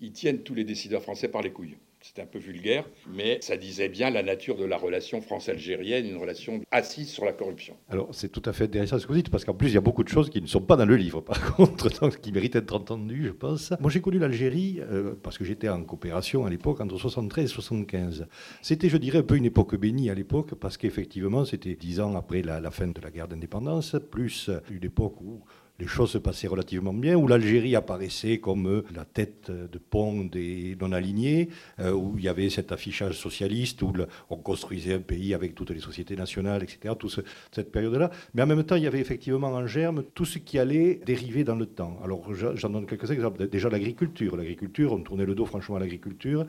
[0.00, 1.76] ils tiennent tous les décideurs français par les couilles.
[2.02, 6.16] C'était un peu vulgaire, mais ça disait bien la nature de la relation france-algérienne, une
[6.16, 7.76] relation assise sur la corruption.
[7.90, 9.78] Alors c'est tout à fait intéressant ce que vous dites, parce qu'en plus il y
[9.78, 12.54] a beaucoup de choses qui ne sont pas dans le livre, par contre, qui méritent
[12.54, 13.72] d'être entendues, je pense.
[13.80, 17.48] Moi j'ai connu l'Algérie, euh, parce que j'étais en coopération à l'époque, entre 73 et
[17.48, 18.26] 75.
[18.62, 22.16] C'était, je dirais, un peu une époque bénie à l'époque, parce qu'effectivement c'était dix ans
[22.16, 25.42] après la, la fin de la guerre d'indépendance, plus une époque où
[25.80, 30.24] les choses se passaient relativement bien, où l'Algérie apparaissait comme euh, la tête de pont
[30.24, 31.48] des non-alignés,
[31.80, 33.92] euh, où il y avait cet affichage socialiste, où
[34.28, 38.10] on construisait un pays avec toutes les sociétés nationales, etc., toute cette période-là.
[38.34, 41.44] Mais en même temps, il y avait effectivement en germe tout ce qui allait dériver
[41.44, 41.98] dans le temps.
[42.04, 43.48] Alors j'en donne quelques exemples.
[43.48, 44.36] Déjà l'agriculture.
[44.36, 46.46] L'agriculture, on tournait le dos franchement à l'agriculture.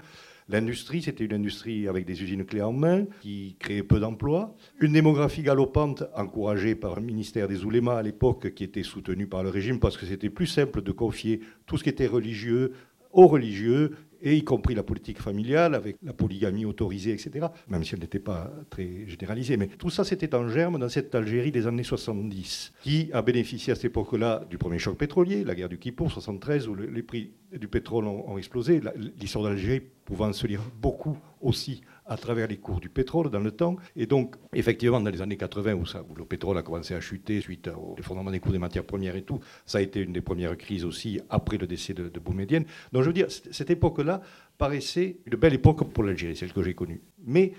[0.49, 4.55] L'industrie, c'était une industrie avec des usines clés en main qui créait peu d'emplois.
[4.79, 9.43] Une démographie galopante encouragée par le ministère des Oulémas à l'époque qui était soutenu par
[9.43, 12.73] le régime parce que c'était plus simple de confier tout ce qui était religieux
[13.13, 17.95] aux religieux et y compris la politique familiale, avec la polygamie autorisée, etc., même si
[17.95, 19.57] elle n'était pas très généralisée.
[19.57, 23.73] Mais tout ça, c'était en germe dans cette Algérie des années 70, qui a bénéficié
[23.73, 27.31] à cette époque-là du premier choc pétrolier, la guerre du Kippour, 73, où les prix
[27.59, 28.81] du pétrole ont, explosé.
[29.19, 31.81] L'histoire d'Algérie pouvant se lire beaucoup aussi
[32.11, 33.77] à travers les cours du pétrole dans le temps.
[33.95, 37.69] Et donc, effectivement, dans les années 80, où, le pétrole a commencé à chuter suite
[37.69, 40.57] au effondrement des cours des matières premières et tout, ça a été une des premières
[40.57, 42.65] crises aussi après le décès de, de Boumedienne.
[42.91, 44.19] Donc, je veux dire, cette époque-là
[44.57, 47.01] paraissait une belle époque pour l'Algérie, celle que j'ai connue.
[47.23, 47.53] Mais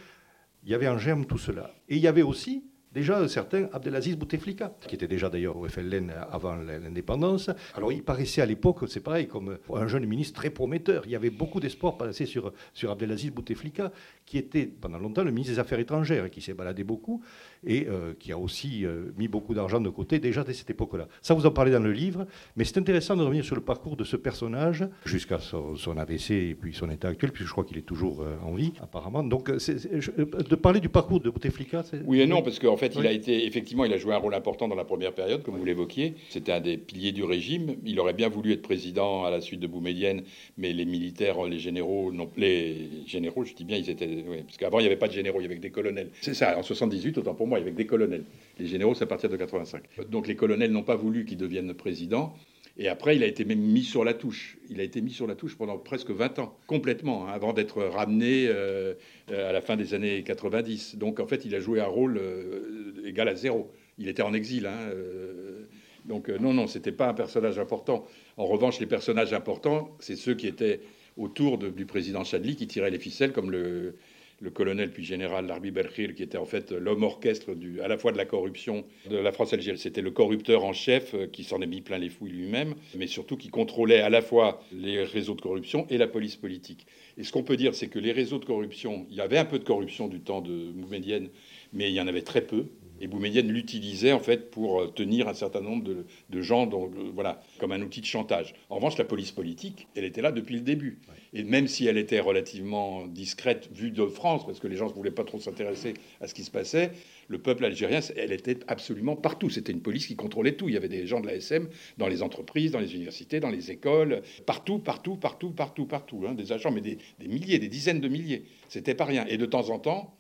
[0.65, 1.75] il y avait en germe tout cela.
[1.89, 2.63] Et il y avait aussi
[2.95, 7.51] Déjà, un certain Abdelaziz Bouteflika, qui était déjà d'ailleurs au FLN avant l'indépendance.
[7.75, 11.05] Alors, il paraissait à l'époque, c'est pareil, comme un jeune ministre très prometteur.
[11.07, 13.93] Il y avait beaucoup d'espoir passé sur, sur Abdelaziz Bouteflika,
[14.27, 17.23] qui était pendant longtemps le ministre des Affaires étrangères, qui s'est baladé beaucoup
[17.65, 21.09] et euh, qui a aussi euh, mis beaucoup d'argent de côté déjà dès cette époque-là.
[21.23, 22.27] Ça, vous en parlez dans le livre,
[22.57, 26.55] mais c'est intéressant de revenir sur le parcours de ce personnage jusqu'à son, AVC et
[26.55, 29.23] puis son état actuel, puisque je crois qu'il est toujours euh, en vie, apparemment.
[29.23, 33.13] Donc, de parler du parcours de Bouteflika, Oui et non, parce qu'en fait, il a
[33.13, 36.15] été, effectivement, il a joué un rôle important dans la première période, comme vous l'évoquiez.
[36.31, 37.77] C'était un des piliers du régime.
[37.85, 40.23] Il aurait bien voulu être président à la suite de Boumedienne,
[40.59, 44.57] mais les militaires, les généraux, non, les généraux, je dis bien, ils étaient, oui, parce
[44.57, 46.11] qu'avant il n'y avait pas de généraux, il y avait que des colonels.
[46.21, 48.25] C'est ça, en 78, autant pour moi, il y avait que des colonels.
[48.59, 49.83] Les généraux, c'est à partir de 85.
[50.11, 52.35] Donc les colonels n'ont pas voulu qu'il devienne président.
[52.79, 54.57] Et après, il a été même mis sur la touche.
[54.71, 57.83] Il a été mis sur la touche pendant presque 20 ans, complètement, hein, avant d'être
[57.83, 58.95] ramené euh,
[59.29, 60.97] à la fin des années 90.
[60.97, 63.71] Donc en fait, il a joué un rôle euh, égal à zéro.
[63.99, 64.67] Il était en exil.
[64.67, 65.67] Hein, euh,
[66.07, 68.07] donc non, non, c'était pas un personnage important.
[68.39, 70.81] En revanche, les personnages importants, c'est ceux qui étaient
[71.19, 73.97] autour du président Chadli, qui tiraient les ficelles, comme le,
[74.43, 77.51] le colonel puis général Larbi Belkhir, qui était en fait l'homme orchestre
[77.83, 79.81] à la fois de la corruption de la France algérienne.
[79.81, 83.07] C'était le corrupteur en chef euh, qui s'en est mis plein les fouilles lui-même, mais
[83.07, 86.87] surtout qui contrôlait à la fois les réseaux de corruption et la police politique.
[87.17, 89.45] Et ce qu'on peut dire, c'est que les réseaux de corruption, il y avait un
[89.45, 91.29] peu de corruption du temps de Moumedienne,
[91.73, 92.67] mais il y en avait très peu.
[93.01, 96.69] Et Boumedienne l'utilisait en fait pour euh, tenir un certain nombre de, gens,
[97.15, 98.55] voilà, comme un outil de chantage.
[98.71, 100.99] En revanche, la police politique, elle était là depuis le début.
[101.35, 104.93] Et même si elle était relativement discrète vue de France, parce que les gens ne
[104.93, 106.93] voulaient pas trop s'intéresser à ce qui se passait,
[107.29, 109.49] le peuple algérien, elle était absolument partout.
[109.49, 110.69] C'était une police qui contrôlait tout.
[110.69, 113.51] Il y avait des gens de la SM dans les entreprises, dans les universités, dans
[113.51, 116.25] les écoles, partout, partout, partout, partout, partout.
[116.29, 118.45] Hein, des agents, mais des, des milliers, des dizaines de milliers.
[118.69, 119.25] C'était pas rien.
[119.27, 120.15] Et de temps en temps,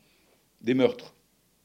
[0.62, 1.14] des meurtres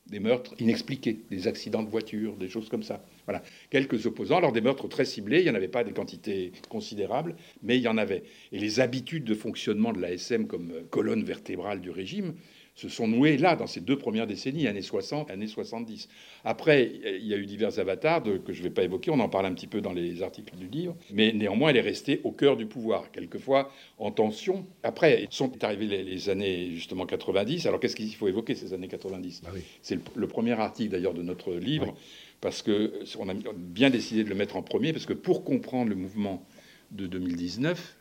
[0.09, 3.03] des meurtres inexpliqués, des accidents de voiture, des choses comme ça.
[3.25, 3.43] Voilà.
[3.69, 7.35] Quelques opposants, alors des meurtres très ciblés, il n'y en avait pas des quantités considérables,
[7.61, 8.23] mais il y en avait.
[8.51, 12.33] Et les habitudes de fonctionnement de l'ASM comme colonne vertébrale du régime
[12.77, 16.07] se sont noués là, dans ces deux premières décennies, années 60, années 70.
[16.45, 19.29] Après, il y a eu divers avatars que je ne vais pas évoquer, on en
[19.29, 22.31] parle un petit peu dans les articles du livre, mais néanmoins, elle est restée au
[22.31, 24.67] cœur du pouvoir, quelquefois en tension.
[24.83, 27.65] Après, sont arrivées les, années justement 90.
[27.65, 29.49] Alors, qu'est-ce qu'il faut évoquer ces années 90 ah
[29.81, 31.95] C'est le, premier article d'ailleurs de notre livre,
[32.41, 35.95] parce qu'on a bien décidé de le mettre en premier, parce que pour comprendre le
[35.95, 36.45] mouvement
[36.91, 37.97] de 2019,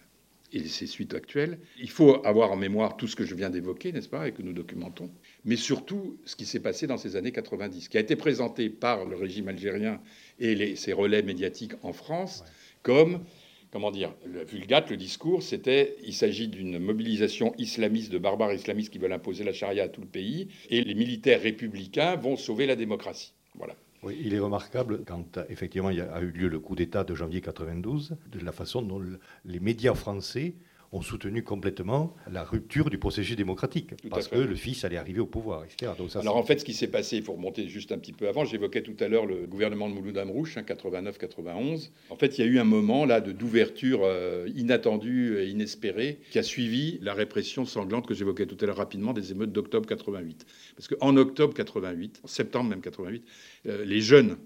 [0.53, 1.59] et ses suites actuelles.
[1.81, 4.43] Il faut avoir en mémoire tout ce que je viens d'évoquer, n'est-ce pas, et que
[4.43, 5.11] nous documentons,
[5.45, 9.05] mais surtout ce qui s'est passé dans ces années 90, qui a été présenté par
[9.05, 10.01] le régime algérien
[10.39, 12.45] et ses relais médiatiques en France
[12.83, 13.25] comme,
[13.71, 18.93] comment dire, le vulgate, le discours, c'était il s'agit d'une mobilisation islamiste de barbares islamistes
[18.93, 22.67] qui veulent imposer la charia à tout le pays, et les militaires républicains vont sauver
[22.67, 23.33] la démocratie.
[23.55, 23.75] Voilà.
[24.11, 28.17] Il est remarquable quand effectivement il a eu lieu le coup d'État de janvier 92,
[28.31, 29.03] de la façon dont
[29.45, 30.55] les médias français
[30.93, 35.27] ont soutenu complètement la rupture du processus démocratique, parce que le fils allait arriver au
[35.27, 35.93] pouvoir, etc.
[36.17, 38.45] Alors en fait, ce qui s'est passé, il faut remonter juste un petit peu avant,
[38.45, 41.91] j'évoquais tout à l'heure le gouvernement de Mouloud Amrouche, 89-91.
[42.11, 46.39] En fait, il y a eu un moment là d'ouverture euh, inattendue et inespérée qui
[46.39, 50.47] a suivi la répression sanglante que j'évoquais tout à l'heure rapidement des émeutes d'octobre 88.
[50.77, 53.25] Parce qu'en octobre 88, en septembre même 88,
[53.67, 54.37] euh, les jeunes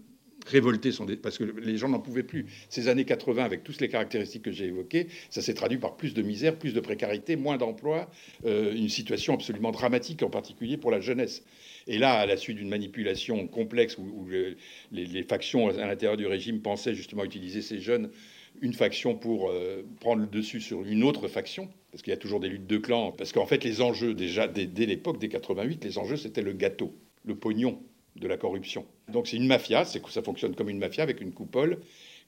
[0.46, 0.90] révoltés
[1.22, 2.46] parce que les gens n'en pouvaient plus.
[2.68, 6.14] Ces années 80, avec toutes les caractéristiques que j'ai évoquées, ça s'est traduit par plus
[6.14, 8.10] de misère, plus de précarité, moins d'emploi,
[8.46, 11.44] euh, une situation absolument dramatique, en particulier pour la jeunesse.
[11.86, 14.28] Et là, à la suite d'une manipulation complexe où,
[14.92, 18.10] les, factions à l'intérieur du régime pensaient justement utiliser ces jeunes,
[18.60, 22.18] une faction pour euh, prendre le dessus sur une autre faction, parce qu'il y a
[22.18, 25.28] toujours des luttes de clans, parce qu'en fait les enjeux déjà dès, dès l'époque des
[25.28, 27.80] 88, les enjeux c'était le gâteau, le pognon
[28.16, 28.86] de la corruption.
[29.12, 31.78] Donc c'est une mafia, c'est ça fonctionne comme une mafia avec une coupole.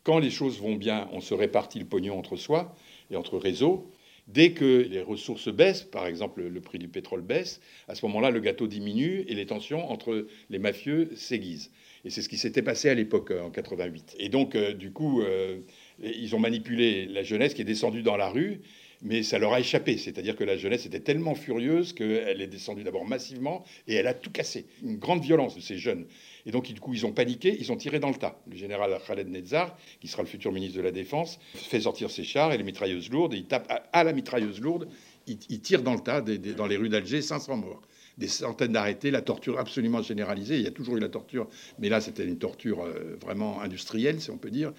[0.05, 2.75] Quand les choses vont bien, on se répartit le pognon entre soi
[3.11, 3.91] et entre réseaux.
[4.29, 8.31] Dès que les ressources baissent, par exemple le prix du pétrole baisse, à ce moment-là,
[8.31, 11.73] le gâteau diminue et les tensions entre les mafieux s'aiguisent.
[12.05, 14.17] Et c'est ce qui s'était passé à l'époque, euh, en 88.
[14.19, 15.59] Et donc, euh, du coup, euh,
[16.03, 18.61] ils ont manipulé la jeunesse qui est descendue dans la rue
[19.03, 19.99] mais ça leur a échappé.
[19.99, 24.15] C'est-à-dire que la jeunesse était tellement furieuse qu'elle est descendue d'abord massivement et elle a
[24.15, 24.67] tout cassé.
[24.83, 26.07] Une grande violence de ces jeunes.
[26.47, 28.41] Et donc, du coup, ils ont paniqué, ils ont tiré dans le tas.
[28.51, 32.25] Le général Khaled Nezzar, qui sera le futur ministre de la Défense, fait sortir ses
[32.25, 34.89] chars et les mitrailleuses lourdes, et il tape à, la mitrailleuse lourde,
[35.27, 37.83] il, tire dans le tas, dans les rues d'Alger, 500 morts
[38.19, 40.57] des centaines d'arrêtés, la torture absolument généralisée.
[40.57, 44.21] Il y a toujours eu la torture, mais là, c'était une torture euh, vraiment industrielle,
[44.21, 44.73] si on peut dire,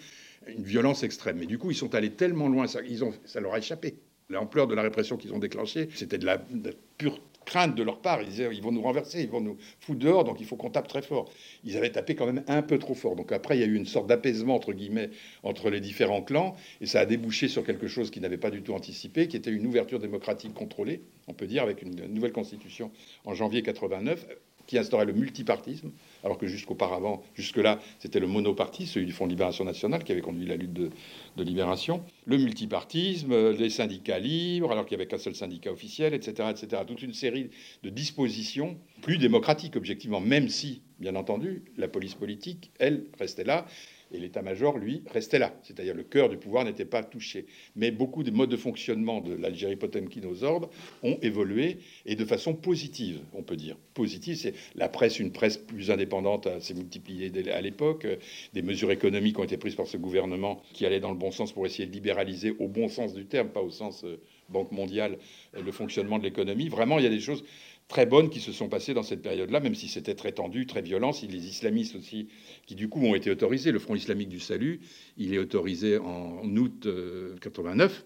[0.47, 1.38] une violence extrême.
[1.39, 2.82] Mais du coup, ils sont allés tellement loin, ça,
[3.39, 3.95] leur a échappé
[4.30, 6.38] l'ampleur de la répression qu'ils ont déclenchée, c'était de la,
[6.97, 8.21] pure crainte de leur part.
[8.21, 10.69] Ils disaient ils vont nous renverser, ils vont nous foutre dehors, donc il faut qu'on
[10.69, 11.29] tape très fort.
[11.63, 13.15] Ils avaient tapé quand même un peu trop fort.
[13.15, 15.10] Donc après, il y a eu une sorte d'apaisement entre guillemets
[15.43, 18.62] entre les différents clans, et ça a débouché sur quelque chose qu'ils n'avaient pas du
[18.62, 22.91] tout anticipé, qui était une ouverture démocratique contrôlée, on peut dire, avec une nouvelle constitution
[23.25, 24.25] en janvier 89
[24.67, 25.91] qui instaurait le multipartisme,
[26.23, 30.21] alors que jusqu'auparavant, jusque-là, c'était le monoparti, celui du Front de Libération Nationale, qui avait
[30.21, 30.89] conduit la lutte de,
[31.38, 32.03] libération.
[32.25, 36.83] Le multipartisme, les syndicats libres, alors qu'il n'y avait qu'un seul syndicat officiel, etc., etc.
[36.88, 37.49] Toute une série
[37.83, 43.65] de dispositions plus démocratiques, objectivement, même si, bien entendu, la police politique, elle, restait là
[44.13, 45.54] et l'état-major, lui, restait là.
[45.63, 47.45] C'est-à-dire le cœur du pouvoir n'était pas touché.
[47.76, 50.69] Mais beaucoup des modes de fonctionnement de l'Algérie Potemkin aux ordres
[51.02, 53.76] ont évolué et de façon positive, on peut dire.
[53.93, 58.08] Positive, c'est la presse, une presse plus indépendante s'est multipliée à l'époque.
[58.54, 61.52] Des mesures économiques ont été prises par ce gouvernement qui allaient dans le bon sens
[61.52, 65.17] pour essayer de libéraliser au bon sens du terme, pas au sens euh, Banque mondiale,
[65.54, 66.67] le fonctionnement de l'économie.
[66.67, 67.43] Vraiment, il y a des choses
[67.93, 70.82] très bonnes qui se sont passées dans cette période-là, même si c'était très tendu, très
[70.82, 71.13] violent.
[71.13, 72.27] Si les islamistes aussi,
[72.65, 74.79] qui du coup ont été autorisés, le Front islamique du salut,
[75.15, 76.88] il est autorisé en août
[77.39, 78.03] 89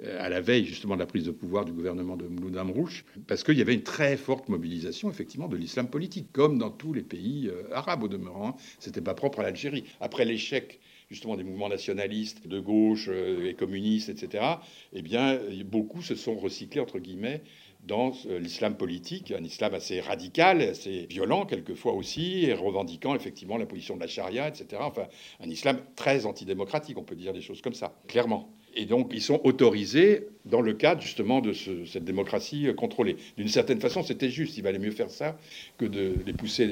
[0.00, 2.56] euh, euh, à la veille justement de la prise de pouvoir du gouvernement de Mouloud
[2.56, 6.70] Amrouche, parce qu'il y avait une très forte mobilisation effectivement de l'islam politique, comme dans
[6.70, 8.56] tous les pays euh, arabes au demeurant.
[8.78, 9.84] C'était pas propre à l'Algérie.
[10.00, 14.44] Après l'échec justement des mouvements nationalistes de gauche et communistes, etc.,
[14.92, 17.42] eh bien, beaucoup se sont recyclés, entre guillemets,
[17.86, 23.56] dans euh, l'islam politique, un islam assez radical, assez violent quelquefois aussi, et revendiquant effectivement
[23.56, 24.66] la position de la charia, etc.
[24.80, 25.06] Enfin,
[25.40, 28.55] un islam très antidémocratique, on peut dire des choses comme ça, clairement.
[28.76, 33.16] Et donc, ils sont autorisés dans le cadre justement de cette démocratie contrôlée.
[33.38, 34.56] D'une certaine façon, c'était juste.
[34.58, 35.38] Il valait mieux faire ça
[35.78, 36.68] que de les pousser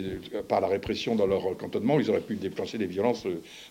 [0.47, 1.99] par la répression dans leur cantonnement.
[1.99, 3.27] Ils auraient pu déclencher des violences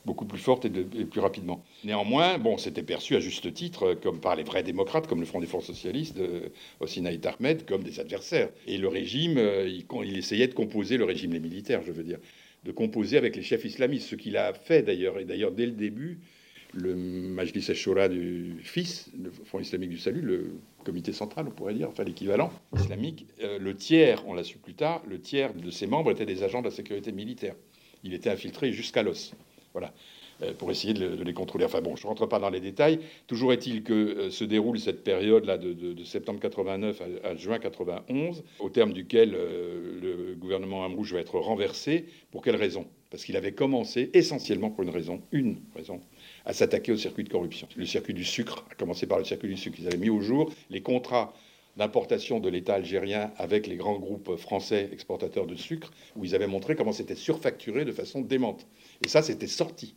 [0.05, 1.63] beaucoup plus fortes et, plus rapidement.
[1.83, 5.39] Néanmoins, bon, c'était perçu à juste titre, comme par les vrais démocrates, comme le Front
[5.39, 8.49] des Forces Socialistes, et Ahmed, comme des adversaires.
[8.67, 12.03] Et le régime, euh, il, il essayait de composer, le régime, les militaires, je veux
[12.03, 12.17] dire,
[12.63, 15.19] de composer avec les chefs islamistes, ce qu'il a fait d'ailleurs.
[15.19, 16.19] Et d'ailleurs, dès le début,
[16.73, 21.73] le Majlis al du FIS, le Front islamique du salut, le comité central, on pourrait
[21.73, 25.71] dire, enfin l'équivalent islamique, euh, le tiers, on l'a su plus tard, le tiers de
[25.71, 27.55] ses membres étaient des agents de la sécurité militaire.
[28.03, 29.33] Il était infiltré jusqu'à l'os.
[29.73, 29.93] Voilà.
[30.41, 31.63] Euh, pour essayer de, les contrôler.
[31.63, 32.99] Enfin bon, je ne rentre pas dans les détails.
[33.27, 38.69] Toujours est-il que euh, se déroule cette période-là de, septembre 89 à, juin 91, au
[38.69, 42.05] terme duquel le gouvernement Amrouche va être renversé.
[42.31, 42.88] Pour quelle raison?
[43.12, 46.01] Parce qu'il avait commencé essentiellement pour une raison, une raison,
[46.45, 47.67] à s'attaquer au circuit de corruption.
[47.75, 49.77] Le circuit du sucre, a commencé par le circuit du sucre.
[49.79, 51.34] Ils avaient mis au jour les contrats
[51.77, 56.47] d'importation de l'État algérien avec les grands groupes français exportateurs de sucre, où ils avaient
[56.47, 58.67] montré comment c'était surfacturé de façon démente.
[59.03, 59.95] Et ça, c'était sorti.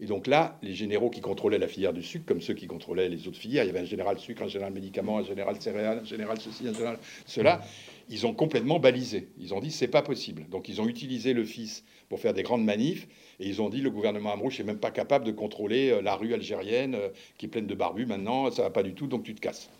[0.00, 3.08] Et donc là, les généraux qui contrôlaient la filière du sucre, comme ceux qui contrôlaient
[3.08, 6.00] les autres filières, il y avait un général sucre, un général médicaments, un général céréales,
[6.02, 7.62] un général ceci, un général cela,
[8.12, 9.28] ils ont complètement balisé.
[9.40, 10.46] Ils ont dit c'est pas possible.
[10.50, 13.08] Donc ils ont utilisé le fils pour faire des grandes manifs
[13.40, 16.14] et ils ont dit le gouvernement Amrouche n'est même pas capable de contrôler euh, la
[16.14, 19.22] rue algérienne euh, qui est pleine de barbus maintenant, ça va pas du tout, donc
[19.22, 19.70] tu te casses.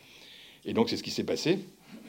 [0.65, 1.59] Et donc c'est ce qui s'est passé.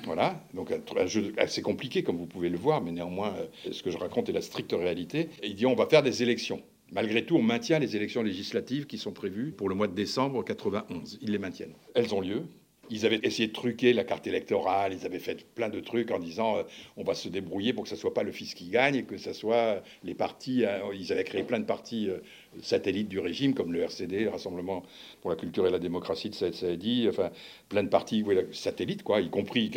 [0.05, 3.83] Voilà, donc un jeu assez compliqué comme vous pouvez le voir, mais néanmoins euh, ce
[3.83, 5.27] que je raconte est la stricte réalité.
[5.43, 6.61] Il dit on va faire des élections.
[6.93, 10.41] Malgré tout, on maintient les élections législatives qui sont prévues pour le mois de décembre
[10.43, 11.19] 91.
[11.21, 11.73] Ils les maintiennent.
[11.95, 12.43] Elles ont lieu.
[12.89, 16.19] Ils avaient essayé de truquer la carte électorale, ils avaient fait plein de trucs en
[16.19, 16.63] disant euh,
[16.97, 19.17] on va se débrouiller pour que ce soit pas le fils qui gagne et que
[19.17, 20.65] ce soit les partis.
[20.65, 22.17] Euh, ils avaient créé plein de partis euh,
[22.61, 24.83] satellites du régime comme le RCD, le Rassemblement
[25.21, 27.31] pour la culture et la démocratie de Saïd dit, enfin
[27.69, 29.71] plein de partis satellites, quoi, y compris.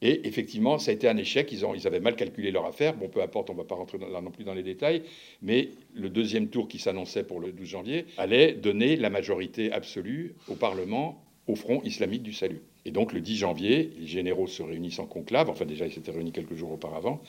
[0.00, 1.50] Et effectivement, ça a été un échec.
[1.52, 2.94] Ils, ont, ils avaient mal calculé leur affaire.
[2.94, 5.02] Bon, peu importe, on ne va pas rentrer non plus dans les détails.
[5.42, 10.34] Mais le deuxième tour qui s'annonçait pour le 12 janvier allait donner la majorité absolue
[10.48, 12.62] au Parlement au Front islamique du salut.
[12.84, 15.50] Et donc le 10 janvier, les généraux se réunissent en conclave.
[15.50, 17.20] Enfin, déjà, ils s'étaient réunis quelques jours auparavant.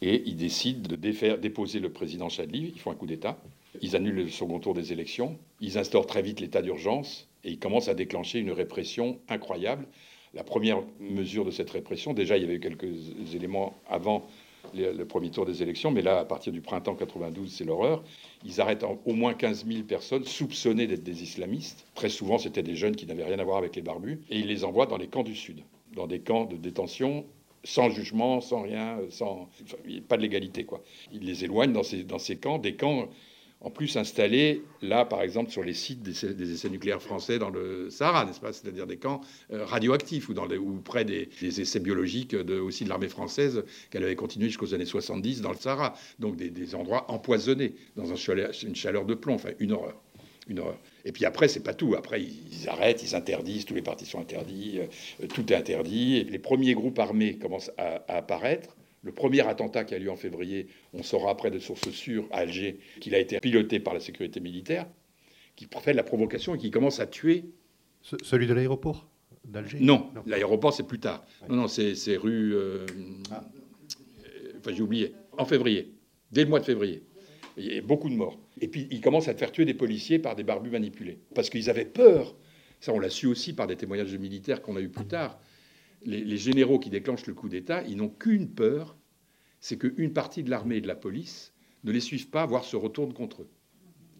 [0.00, 2.72] Et ils décident de défaire, déposer le président Chadli.
[2.74, 3.38] Ils font un coup d'État.
[3.82, 5.38] Ils annulent le second tour des élections.
[5.60, 7.28] Ils instaurent très vite l'état d'urgence.
[7.44, 9.86] Et ils commencent à déclencher une répression incroyable
[10.36, 14.26] la première mesure de cette répression, déjà il y avait eu quelques éléments avant
[14.74, 18.02] le premier tour des élections, mais là, à partir du printemps 92, c'est l'horreur.
[18.44, 21.86] Ils arrêtent au moins 15 000 personnes soupçonnées d'être des islamistes.
[21.94, 24.20] Très souvent, c'était des jeunes qui n'avaient rien à voir avec les barbus.
[24.30, 25.62] Et ils les envoient dans les camps du Sud,
[25.94, 27.24] dans des camps de détention
[27.64, 29.48] sans jugement, sans rien, sans
[30.08, 30.82] pas de légalité quoi.
[31.12, 33.08] Ils les éloignent dans ces, dans ces camps, des camps
[33.66, 37.90] en plus installés là, par exemple, sur les sites des, essais nucléaires français dans le
[37.90, 39.20] Sahara, n'est-ce pas C'est-à-dire des camps
[39.52, 44.04] euh, radioactifs ou, dans ou près des, essais biologiques de, aussi de l'armée française qu'elle
[44.04, 45.94] avait continué jusqu'aux années 70 dans le Sahara.
[46.20, 48.16] Donc des, endroits empoisonnés, dans un
[48.62, 50.00] une chaleur de plomb, enfin une horreur.
[50.48, 50.78] Une horreur.
[51.04, 51.96] Et puis après, c'est pas tout.
[51.96, 56.22] Après, ils arrêtent, ils interdisent, tous les partis sont interdits, euh, tout est interdit.
[56.22, 58.76] les premiers groupes armés commencent à apparaître.
[59.06, 62.38] Le premier attentat qui a lieu en février, on saura après de sources sûres à
[62.38, 64.88] Alger qu'il a été piloté par la sécurité militaire,
[65.54, 67.44] qui fait de la provocation et qui commence à tuer.
[68.02, 69.08] celui de l'aéroport
[69.44, 69.78] d'Alger?
[69.80, 71.24] Non, l'aéroport c'est plus tard.
[71.48, 72.52] Non, non, c'est rue.
[72.56, 72.84] Euh,
[73.30, 73.44] ah.
[74.58, 75.14] Enfin, j'ai oublié.
[75.38, 75.94] En février,
[76.32, 77.04] dès le mois de février.
[77.56, 78.40] Il y a beaucoup de morts.
[78.60, 81.20] Et puis, il commence à faire tuer des policiers par des barbus manipulés.
[81.32, 82.34] Parce qu'ils avaient peur.
[82.80, 85.38] Ça, on l'a su aussi par des témoignages de militaires qu'on a eu plus tard
[86.06, 88.95] les, généraux qui déclenchent le coup d'État, ils n'ont qu'une peur,
[89.66, 91.52] c'est qu'une partie de l'armée et de la police
[91.82, 93.48] ne les suivent pas, voire se retournent contre eux.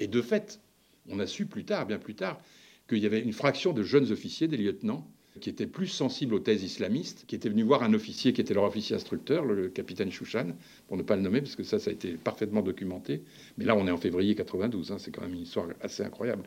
[0.00, 0.60] Et de fait,
[1.08, 2.40] on a su plus tard, bien plus tard,
[2.88, 5.08] qu'il y avait une fraction de jeunes officiers, des lieutenants,
[5.40, 8.54] qui étaient plus sensibles aux thèses islamistes, qui étaient venus voir un officier qui était
[8.54, 10.48] leur officier instructeur, le capitaine Chouchan,
[10.88, 13.22] pour ne pas le nommer, parce que ça, ça a été parfaitement documenté.
[13.56, 16.42] Mais là, on est en février 92, hein, c'est quand même une histoire assez incroyable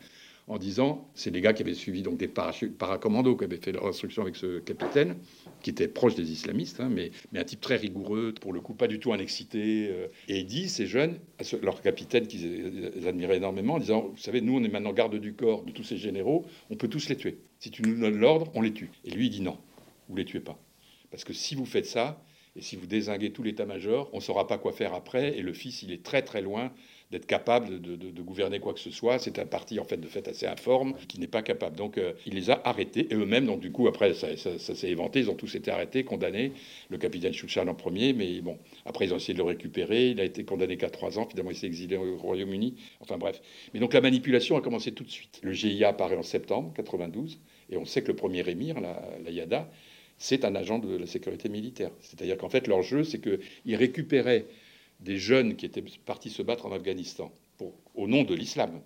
[0.49, 3.85] en disant, c'est des gars qui avaient suivi donc des paracommandos, qui avaient fait leur
[3.85, 5.15] instruction avec ce capitaine,
[5.61, 8.87] qui était proche des islamistes, hein, mais, un type très rigoureux, pour le coup pas
[8.87, 9.89] du tout un excité.
[9.91, 10.07] Euh.
[10.27, 14.41] et il dit, ces jeunes, à leur capitaine qu'ils admiraient énormément, en disant, vous savez,
[14.41, 17.15] nous on est maintenant garde du corps de tous ces généraux, on peut tous les
[17.15, 17.37] tuer.
[17.59, 18.89] Si tu nous donnes l'ordre, on les tue.
[19.05, 19.59] Et lui, il dit non,
[20.07, 20.59] vous les tuez pas.
[21.11, 22.23] Parce que si vous faites ça,
[22.55, 25.53] et si vous désinguez tout l'état-major, on ne saura pas quoi faire après, et le
[25.53, 26.71] fils, il est très très loin
[27.11, 29.17] d'être capable de, gouverner quoi que ce soit.
[29.17, 31.75] C'est un parti en fait de fait assez informe qui n'est pas capable.
[31.75, 33.47] Donc euh, il les a arrêtés et eux-mêmes.
[33.47, 35.21] Donc du coup après ça, s'est éventé.
[35.21, 36.51] Ils ont tous été arrêtés, condamnés.
[36.89, 40.09] Le capitaine Chouchard en premier, mais bon après ils ont essayé de le récupérer.
[40.09, 41.27] Il a été condamné qu'à trois ans.
[41.27, 42.75] Finalement il s'est exilé au Royaume-Uni.
[42.99, 43.41] Enfin bref.
[43.73, 45.39] Mais donc la manipulation a commencé tout de suite.
[45.41, 47.39] Le GIA apparaît en septembre 92
[47.71, 49.69] et on sait que le premier émir, la, la YADA,
[50.19, 51.91] c'est un agent de la sécurité militaire.
[52.01, 54.45] C'est-à-dire qu'en fait leur jeu c'est qu'ils récupéraient
[54.99, 57.31] des jeunes qui étaient partis se battre en Afghanistan
[57.95, 58.81] au nom de l'islam.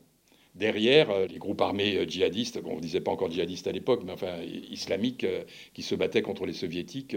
[0.55, 4.03] Derrière, euh, les groupes armés euh, djihadistes, on ne disait pas encore djihadistes à l'époque,
[4.05, 4.37] mais enfin
[4.69, 7.15] islamiques, euh, qui se battaient contre les soviétiques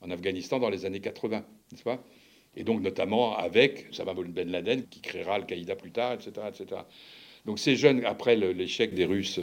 [0.00, 2.02] en Afghanistan dans les années 80, n'est-ce pas?
[2.56, 6.80] Et donc notamment avec Osama Ben Laden, qui créera Al-Qaïda plus tard, etc., etc.
[7.44, 9.38] Donc ces jeunes, après l'échec des Russes,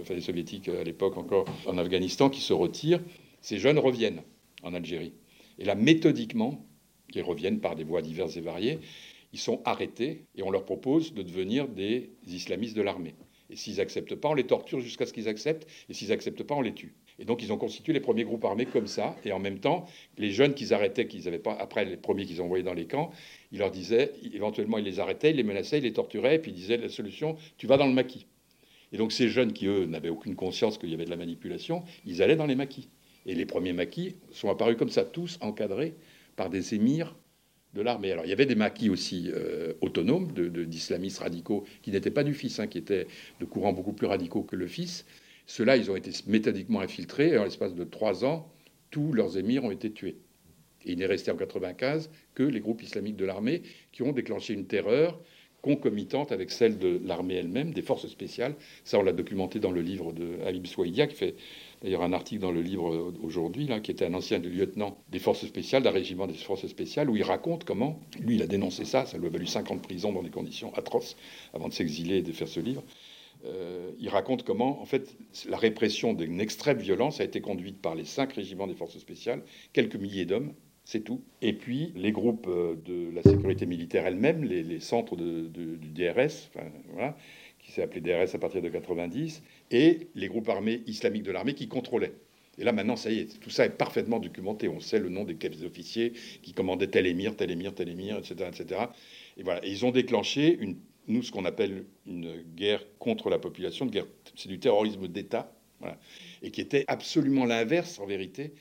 [0.00, 3.02] enfin des Soviétiques à l'époque encore en Afghanistan, qui se retirent,
[3.42, 4.22] ces jeunes reviennent
[4.62, 5.12] en Algérie.
[5.58, 6.64] Et là, méthodiquement,
[7.12, 8.78] qui reviennent par des voies diverses et variées,
[9.32, 13.14] ils sont arrêtés et on leur propose de devenir des islamistes de l'armée.
[13.50, 16.54] Et s'ils n'acceptent pas, on les torture jusqu'à ce qu'ils acceptent, et s'ils n'acceptent pas,
[16.54, 16.94] on les tue.
[17.18, 19.86] Et donc ils ont constitué les premiers groupes armés comme ça, et en même temps,
[20.18, 23.10] les jeunes qu'ils arrêtaient, qu'ils n'avaient pas, après les premiers qu'ils envoyaient dans les camps,
[23.50, 26.50] ils leur disaient, éventuellement ils les arrêtaient, ils les menaçaient, ils les torturaient, et puis
[26.50, 28.26] ils disaient la solution, tu vas dans le maquis.
[28.92, 31.82] Et donc ces jeunes qui, eux, n'avaient aucune conscience qu'il y avait de la manipulation,
[32.04, 32.88] ils allaient dans les maquis.
[33.26, 35.94] Et les premiers maquis sont apparus comme ça, tous encadrés
[36.38, 37.16] par des émirs
[37.74, 38.12] de l'armée.
[38.12, 42.32] Alors il y avait des maquis aussi euh, autonomes d'islamistes radicaux qui n'étaient pas du
[42.32, 43.06] fils, hein, qui étaient
[43.40, 45.04] de courants beaucoup plus radicaux que le fils.
[45.46, 48.50] Ceux-là, ils ont été méthodiquement infiltrés et en l'espace de trois ans,
[48.90, 50.16] tous leurs émirs ont été tués.
[50.86, 54.54] Et il n'est resté en 95 que les groupes islamiques de l'armée qui ont déclenché
[54.54, 55.20] une terreur
[55.60, 58.54] concomitante avec celle de l'armée elle-même, des forces spéciales.
[58.84, 61.34] Ça, on l'a documenté dans le livre de Habib Souaïdia, qui fait
[61.82, 65.46] d'ailleurs un article dans le livre aujourd'hui, là, qui était un ancien lieutenant des forces
[65.46, 69.06] spéciales, d'un régiment des forces spéciales, où il raconte comment, lui, il a dénoncé ça,
[69.06, 71.16] ça lui a valu 50 ans de prison dans des conditions atroces
[71.54, 72.82] avant de s'exiler et de faire ce livre.
[73.44, 75.16] Euh, il raconte comment, en fait,
[75.48, 79.42] la répression d'une extrême violence a été conduite par les cinq régiments des forces spéciales,
[79.72, 80.52] quelques milliers d'hommes,
[80.84, 81.22] c'est tout.
[81.42, 86.50] Et puis les groupes euh, de la sécurité militaire elle-même, les, centres du DRS,
[87.58, 91.54] qui s'est appelé DRS à partir de 90, et les groupes armés islamiques de l'armée
[91.54, 92.14] qui contrôlaient.
[92.58, 94.68] Et là, maintenant, ça y est, tout ça est parfaitement documenté.
[94.68, 96.12] On sait le nom des officiers
[96.42, 98.50] qui commandaient tel émir, tel émir, tel émir, etc.
[98.52, 98.80] etc.
[99.36, 99.64] Et voilà.
[99.64, 104.48] ils ont déclenché, une, nous, ce qu'on appelle une guerre contre la population, guerre, c'est
[104.48, 105.52] du terrorisme d'État,
[106.42, 108.52] et qui était absolument l'inverse, en vérité,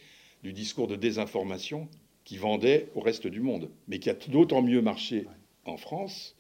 [0.44, 1.90] du discours de désinformation
[2.24, 5.26] qui vendait au reste du monde, mais qui a d'autant mieux marché
[5.66, 6.37] en France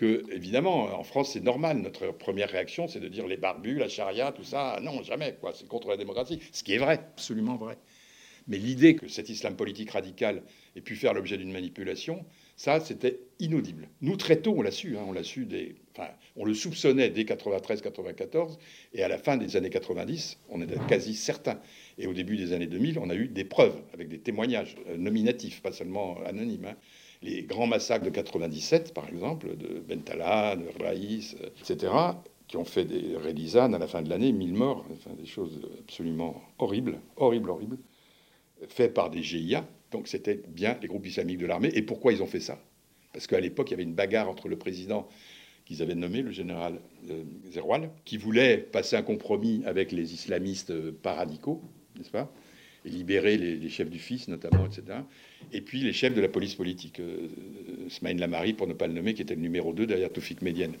[0.00, 1.76] que, évidemment, en France, c'est normal.
[1.76, 4.78] Notre première réaction, c'est de dire les barbus, la charia, tout ça.
[4.82, 5.52] Non, jamais, quoi.
[5.54, 6.40] C'est contre la démocratie.
[6.52, 7.76] Ce qui est vrai, absolument vrai.
[8.48, 10.42] Mais l'idée que cet islam politique radical
[10.74, 12.24] ait pu faire l'objet d'une manipulation,
[12.56, 13.90] ça, c'était inaudible.
[14.00, 14.96] Nous, très tôt, on l'a su.
[14.96, 18.56] Hein, on l'a su des, enfin, on le soupçonnait dès 93-94,
[18.94, 21.60] et à la fin des années 90, on était quasi certain.
[21.98, 24.96] Et au début des années 2000, on a eu des preuves avec des témoignages euh,
[24.96, 26.64] nominatifs, pas seulement anonymes.
[26.64, 26.76] Hein.
[27.22, 31.92] Les grands massacres de 97, par exemple, de Bentala, de Raïs, euh, etc.,
[32.48, 34.84] qui ont fait des rélisanes à la fin de l'année, 1000 morts,
[35.16, 37.78] des choses absolument horribles, horribles, horribles,
[38.68, 39.64] faits par des GIA.
[39.92, 41.70] Donc c'était bien les groupes islamiques de l'armée.
[41.74, 42.58] Et pourquoi ils ont fait ça?
[43.12, 45.08] Parce qu'à l'époque, il y avait une bagarre entre le président
[45.64, 50.70] qu'ils avaient nommé, le général euh, Zerwal, qui voulait passer un compromis avec les islamistes
[50.70, 51.62] euh, paradicaux,
[51.96, 52.32] n'est-ce pas?
[52.84, 54.98] Libérer les, chefs du fils notamment, etc.
[55.52, 57.28] Et puis les chefs de la police politique, euh,
[57.88, 60.74] Smaïn Lamari, pour ne pas le nommer, qui était le numéro 2 derrière Toufik Médienne.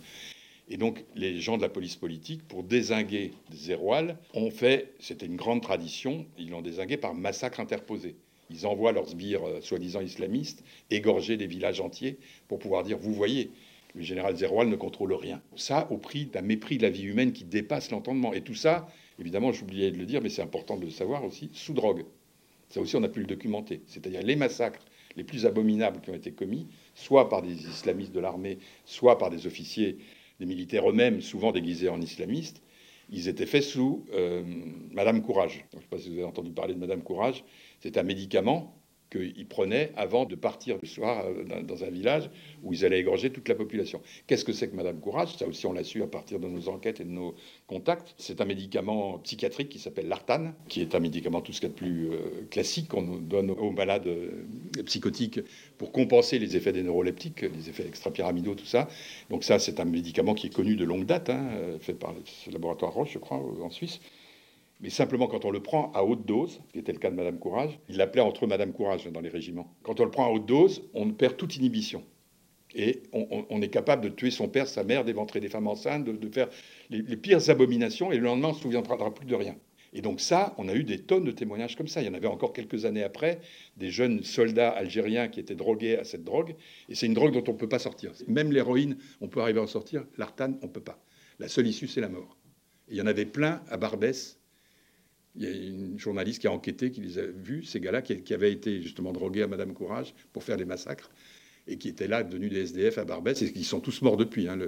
[0.68, 5.36] Et donc les gens de la police politique, pour désinguer Zerwal, ont fait, c'était une
[5.36, 8.14] grande tradition, ils l'ont désingué par massacre interposé.
[8.50, 13.50] Ils envoient leurs sbires soi-disant islamistes égorger des villages entiers pour pouvoir dire, vous voyez,
[13.94, 15.40] le général Zerwal ne contrôle rien.
[15.56, 18.32] Ça au prix d'un mépris de la vie humaine qui dépasse l'entendement.
[18.32, 18.88] Et tout ça,
[19.20, 22.04] évidemment, j'oubliais de le dire, mais c'est important de le savoir aussi, sous drogue.
[22.68, 23.82] Ça aussi, on a pu le documenter.
[23.86, 24.84] C'est-à-dire les massacres
[25.16, 29.30] les plus abominables qui ont été commis, soit par des islamistes de l'armée, soit par
[29.30, 29.98] des officiers,
[30.38, 32.62] des militaires eux-mêmes, souvent déguisés en islamistes,
[33.10, 34.44] ils étaient faits sous euh,
[34.92, 35.64] Madame Courage.
[35.72, 37.44] je ne sais pas si vous avez entendu parler de Madame Courage.
[37.80, 38.79] C'est un médicament
[39.10, 42.30] qu'ils prenaient avant de partir le soir euh, dans un village
[42.62, 44.00] où ils allaient égorger toute la population.
[44.26, 45.36] Qu'est-ce que c'est que Madame Courage?
[45.36, 47.34] Ça aussi, on l'a su à partir de nos enquêtes et de nos
[47.66, 48.14] contacts.
[48.18, 51.72] C'est un médicament psychiatrique qui s'appelle l'Artane, qui est un médicament tout ce qu'il y
[51.72, 52.18] a de plus euh,
[52.50, 55.40] classique qu'on donne aux malades euh, psychotiques
[55.76, 58.88] pour compenser les effets des neuroleptiques, les effets extrapyramidaux, tout ça.
[59.28, 61.50] Donc ça, c'est un médicament qui est connu de longue date, hein,
[61.80, 64.00] fait par le laboratoire Roche, je crois, en Suisse.
[64.80, 67.38] Mais simplement, quand on le prend à haute dose, qui était le cas de Madame
[67.38, 69.74] Courage, il l'appelait entre Madame Courage dans les régiments.
[69.82, 72.02] Quand on le prend à haute dose, on perd toute inhibition.
[72.74, 76.28] Et on, est capable de tuer son père, sa mère, d'éventrer des femmes enceintes, de,
[76.28, 76.48] faire
[76.88, 79.56] les, pires abominations, et le lendemain, on ne se souviendra plus de rien.
[79.92, 82.00] Et donc ça, on a eu des tonnes de témoignages comme ça.
[82.00, 83.40] Il y en avait encore quelques années après,
[83.76, 86.54] des jeunes soldats algériens qui étaient drogués à cette drogue.
[86.88, 88.12] Et c'est une drogue dont on ne peut pas sortir.
[88.28, 90.04] Même l'héroïne, on peut arriver à en sortir.
[90.16, 91.02] L'artane, on ne peut pas.
[91.40, 92.36] La seule issue, c'est la mort.
[92.88, 94.39] il y en avait plein à Barbès,
[95.36, 98.34] il y a une journaliste qui a enquêté, qui les a vus, ces gars-là, qui,
[98.34, 101.10] avaient été justement drogués à Madame Courage pour faire des massacres,
[101.68, 104.48] et qui étaient là, devenus des SDF à Barbès, et qui sont tous morts depuis,
[104.48, 104.58] hein,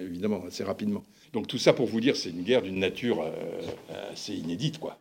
[0.00, 1.04] évidemment, assez rapidement.
[1.32, 4.98] Donc tout ça pour vous dire, c'est une guerre d'une nature euh, assez inédite, quoi.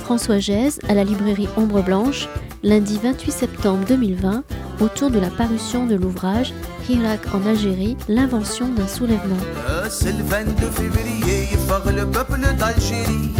[0.00, 2.28] François Gèze à la librairie Ombre Blanche,
[2.62, 4.44] lundi 28 septembre 2020,
[4.80, 6.52] autour de la parution de l'ouvrage
[6.88, 9.36] Hirak en Algérie, l'invention d'un soulèvement.
[9.88, 11.48] C'est le 22 février,
[11.94, 13.32] le peuple d'Algérie.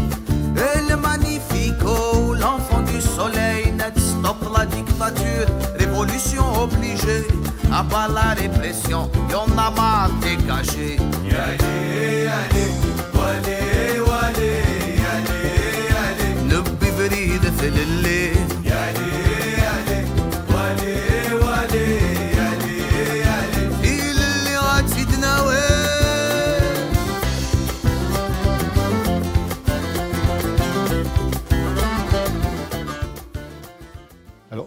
[0.56, 5.46] Et le magnifico, l'enfant du soleil, net stop la dictature,
[5.78, 7.26] révolution obligée.
[7.72, 10.98] À bas la répression, y'en a marre dégagé.
[16.48, 16.62] Le
[17.40, 18.01] de
[34.52, 34.66] Felele.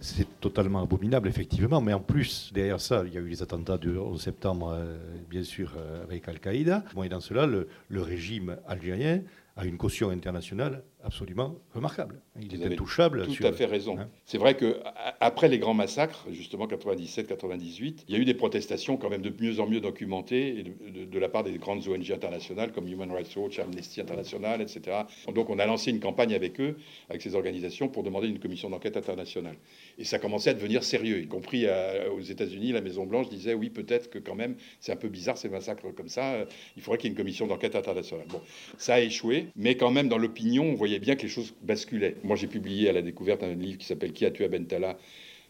[0.00, 1.80] c'est totalement abominable, effectivement.
[1.80, 4.96] Mais en plus, derrière ça, il y a eu les attentats du 11 septembre, euh,
[5.28, 6.84] bien sûr, euh, avec Al-Qaïda.
[7.04, 9.22] et dans cela, le régime algérien
[9.56, 12.20] a une caution internationale absolument remarquable.
[12.40, 13.26] Il est intouchable.
[13.26, 13.98] Tout à fait raison.
[13.98, 14.08] Hein.
[14.24, 14.80] c'est vrai que
[15.20, 19.32] après les grands massacres, justement 97-98, il y a eu des protestations quand même de
[19.40, 23.58] mieux en mieux documentées de, la part des grandes ONG internationales comme Human Rights Watch,
[23.58, 24.98] Amnesty International, etc.
[25.34, 26.76] Donc on a lancé une campagne avec eux,
[27.08, 29.56] avec ces organisations, pour demander une commission d'enquête internationale.
[29.98, 31.66] Et ça commençait à devenir sérieux, y compris
[32.12, 35.38] aux États-Unis, la Maison Blanche disait oui peut-être que quand même c'est un peu bizarre
[35.38, 36.44] ces massacres comme ça.
[36.76, 38.26] Il faudrait qu'il y ait une commission d'enquête internationale.
[38.28, 38.40] Bon,
[38.76, 42.16] ça a échoué, mais quand même dans l'opinion, on voyait bien que les choses basculaient.
[42.22, 44.98] Moi, j'ai publié à la découverte un livre qui s'appelle Qui a tué Bentala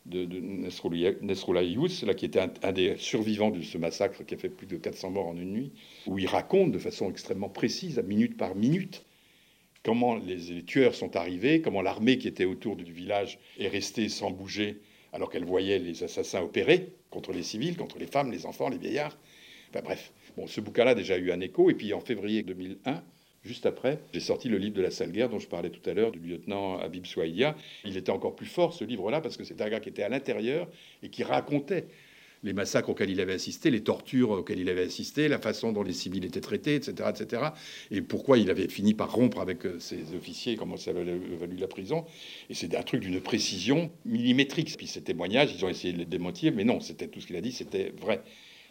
[0.07, 4.49] de, de Nesrullah là, qui était un, des survivants de ce massacre qui a fait
[4.49, 5.73] plus de 400 morts en une nuit,
[6.07, 9.05] où il raconte de façon extrêmement précise, à minute par minute,
[9.83, 14.31] comment les, tueurs sont arrivés, comment l'armée qui était autour du village est restée sans
[14.31, 14.81] bouger
[15.13, 18.77] alors qu'elle voyait les assassins opérer contre les civils, contre les femmes, les enfants, les
[18.77, 19.17] vieillards.
[19.71, 23.03] Enfin bref, bon, ce bouquin-là a déjà eu un écho, et puis en février 2001,
[23.45, 25.95] Juste après, j'ai sorti le livre de la sale guerre dont je parlais tout à
[25.95, 27.57] l'heure, du lieutenant Habib Souaïdia.
[27.85, 30.09] Il était encore plus fort, ce livre-là, parce que c'était un gars qui était à
[30.09, 30.69] l'intérieur
[31.03, 31.87] et qui racontait
[32.45, 35.83] les massacres auxquels il avait assisté, les tortures auxquelles il avait assisté, la façon dont
[35.83, 37.43] les civils étaient traités, etc., etc.
[37.91, 41.57] Et pourquoi il avait fini par rompre avec euh, ses officiers, comment ça avait valu
[41.57, 42.05] la prison.
[42.51, 44.77] Et c'est un truc d'une précision millimétrique.
[44.77, 47.37] Puis ces témoignages, ils ont essayé de les démentir, mais non, c'était tout ce qu'il
[47.37, 48.23] a dit, c'était vrai.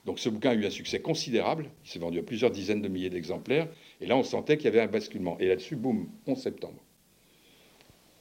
[0.06, 1.70] Donc ce bouquin a eu un succès considérable.
[1.84, 3.68] Il s'est vendu à plusieurs dizaines de milliers d'exemplaires.
[4.02, 5.38] Et là, on sentait qu'il y avait un basculement.
[5.40, 6.84] Et là-dessus, boum, 11 septembre.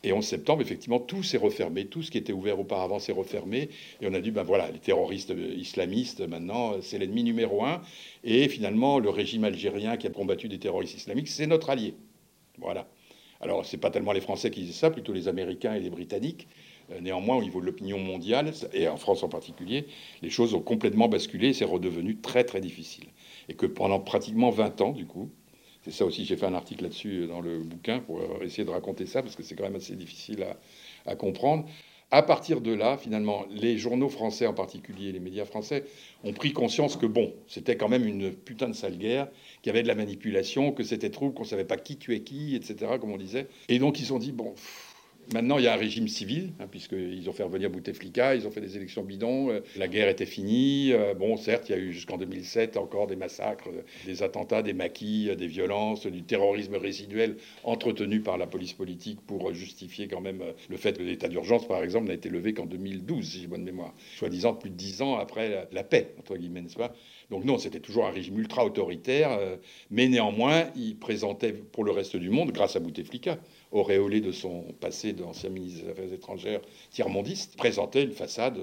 [0.03, 1.87] Et 11 septembre, effectivement, tout s'est refermé.
[1.87, 3.71] Tout ce qui était ouvert auparavant s'est refermé.
[4.01, 7.83] Et on a dit, ben voilà, les terroristes islamistes, maintenant, c'est l'ennemi numéro un.
[8.23, 11.95] Et finalement, le régime algérien qui a combattu des terroristes islamiques, c'est notre allié.
[12.59, 12.89] Voilà.
[13.41, 15.91] Alors, ce n'est pas tellement les Français qui disent ça, plutôt les Américains et les
[15.91, 16.47] Britanniques.
[16.93, 19.87] Euh, néanmoins, au niveau de l'opinion mondiale, et en France en particulier,
[20.23, 23.07] les choses ont complètement basculé et c'est redevenu très très difficile.
[23.49, 25.31] Et que pendant pratiquement 20 ans, du coup,
[25.87, 28.71] c'est ça aussi, j'ai fait un article là-dessus dans le bouquin pour euh, essayer de
[28.71, 30.45] raconter ça, parce que c'est quand même assez difficile
[31.07, 31.65] à, comprendre.
[32.11, 35.85] À partir de là, finalement, les journaux français en particulier, les médias français,
[36.25, 39.29] ont pris conscience que, bon, c'était quand même une putain de sale guerre,
[39.63, 42.21] qu'il y avait de la manipulation, que c'était trouble, qu'on ne savait pas qui tuait
[42.21, 43.47] qui, etc., comme on disait.
[43.69, 44.55] Et donc, ils ont dit, bon,
[45.33, 48.51] Maintenant, il y a un régime civil, hein, puisqu'ils ont fait revenir Bouteflika, ils ont
[48.53, 50.93] fait des élections bidons, euh, la guerre était finie.
[50.93, 54.63] Euh, bon, certes, il y a eu jusqu'en 2007 encore des massacres, euh, des attentats,
[54.63, 60.21] des maquis, des violences, du terrorisme résiduel entretenu par la police politique pour justifier quand
[60.21, 63.47] même le fait que l'état d'urgence, par exemple, n'a été levé qu'en 2012, si j'ai
[63.49, 66.95] bonne mémoire, soi-disant plus de dix ans après la, paix, entre guillemets, n'est-ce pas?
[67.31, 69.39] Donc non, c'était toujours un régime ultra autoritaire,
[69.91, 73.39] mais néanmoins, il présentait pour le reste du monde, grâce à Bouteflika,
[73.73, 76.61] auréolé de son passé d'ancien ministre des Affaires étrangères
[76.91, 78.59] tiers-mondiste, présentait une façade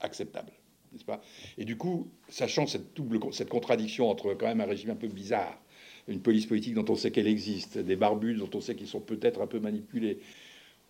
[0.00, 0.52] acceptable.
[0.92, 1.20] N'est-ce pas?
[1.58, 5.08] Et du coup, sachant cette double cette contradiction entre quand même un régime un peu
[5.08, 5.58] bizarre,
[6.06, 9.00] une police politique dont on sait qu'elle existe, des barbus dont on sait qu'ils sont
[9.00, 10.18] peut-être un peu manipulés.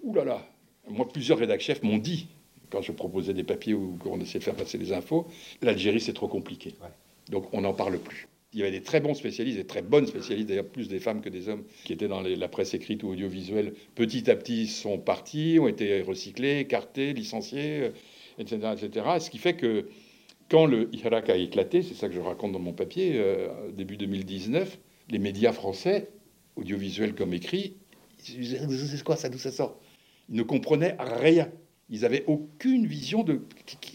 [0.02, 0.46] Ouh là là
[0.88, 2.28] Moi, plusieurs rédacteurs chefs m'ont dit,
[2.70, 5.26] quand je proposais des papiers ou qu'on essayait de faire passer des infos,
[5.62, 6.74] l'Algérie, c'est trop compliqué.
[7.30, 10.06] Donc on n'en parle plus il y avait des très bons spécialistes, des très bonnes
[10.06, 13.08] spécialistes, d'ailleurs plus des femmes que des hommes, qui étaient dans la presse écrite ou
[13.08, 13.74] audiovisuelle.
[13.96, 17.90] Petit à petit, sont partis, ont été recyclés, écartés, licenciés,
[18.38, 19.06] etc., euh, etc.
[19.18, 19.88] Ce qui fait que
[20.48, 23.96] quand le Irak a éclaté, c'est ça que je raconte dans mon papier, euh, début
[23.96, 24.78] 2019,
[25.10, 26.10] les médias français,
[26.54, 27.76] audiovisuels comme écrits,
[28.18, 29.80] C'est quoi ça D'où ça sort
[30.28, 31.50] Ils ne comprenaient rien.
[31.94, 33.40] Ils n'avaient aucune vision de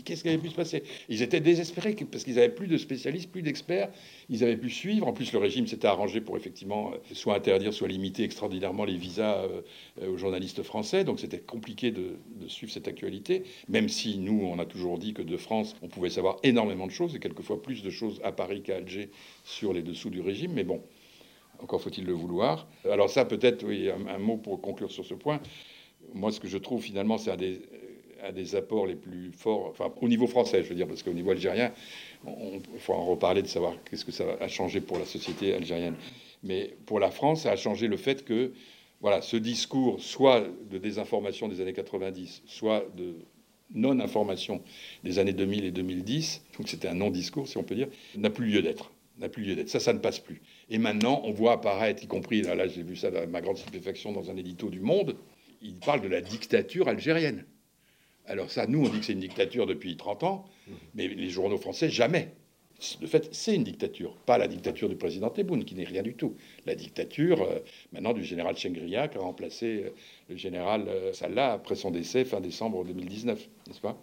[0.06, 0.84] qu'est-ce qui avait pu se passer.
[1.10, 3.92] Ils étaient désespérés parce qu'ils n'avaient plus de spécialistes, plus d'experts.
[4.30, 5.06] Ils avaient pu suivre.
[5.06, 8.96] En plus, le régime s'était arrangé pour effectivement euh, soit interdire, soit limiter extraordinairement les
[8.96, 11.04] visas euh, aux journalistes français.
[11.04, 12.16] Donc c'était compliqué de,
[12.48, 16.10] suivre cette actualité, même si nous, on a toujours dit que de France, on pouvait
[16.10, 19.10] savoir énormément de choses et quelquefois plus de choses à Paris qu'à Alger
[19.44, 20.54] sur les dessous du régime.
[20.54, 20.82] Mais bon,
[21.60, 22.70] encore faut-il le vouloir.
[22.90, 25.42] Alors ça, peut-être, oui, un mot pour conclure sur ce point
[26.14, 27.62] moi, ce que je trouve finalement, c'est un des,
[28.34, 31.32] des apports les plus forts, enfin, au niveau français, je veux dire, parce qu'au niveau
[31.32, 31.72] algérien,
[32.28, 35.96] il faut en reparler de savoir qu'est-ce que ça a changé pour la société algérienne.
[36.44, 38.54] Mais pour la France, ça a changé le fait que,
[39.02, 43.16] voilà, ce discours, soit de désinformation des années 90, soit de
[43.74, 44.62] non-information
[45.04, 48.48] des années 2000 et 2010, donc c'était un non-discours, si on peut dire, n'a plus
[48.48, 48.92] lieu d'être.
[49.20, 49.70] N'a plus lieu d'être.
[49.70, 50.42] Ça, ça ne passe plus.
[50.70, 54.12] Et maintenant, on voit apparaître, y compris, là, là j'ai vu ça, ma grande stupéfaction
[54.12, 55.16] dans un édito du Monde,
[55.62, 57.46] il parle de la dictature algérienne.
[58.30, 60.46] Alors ça, nous, on dit que c'est une dictature depuis 30 ans,
[60.94, 62.32] mais les journaux français, jamais.
[63.02, 66.14] De fait, c'est une dictature, pas la dictature du président Tebboune, qui n'est rien du
[66.14, 66.36] tout.
[66.66, 67.60] La dictature, euh,
[67.92, 69.90] maintenant, du général Chengria, qui a remplacé euh,
[70.30, 74.02] le général euh, Salah après son décès fin décembre 2019, n'est-ce pas?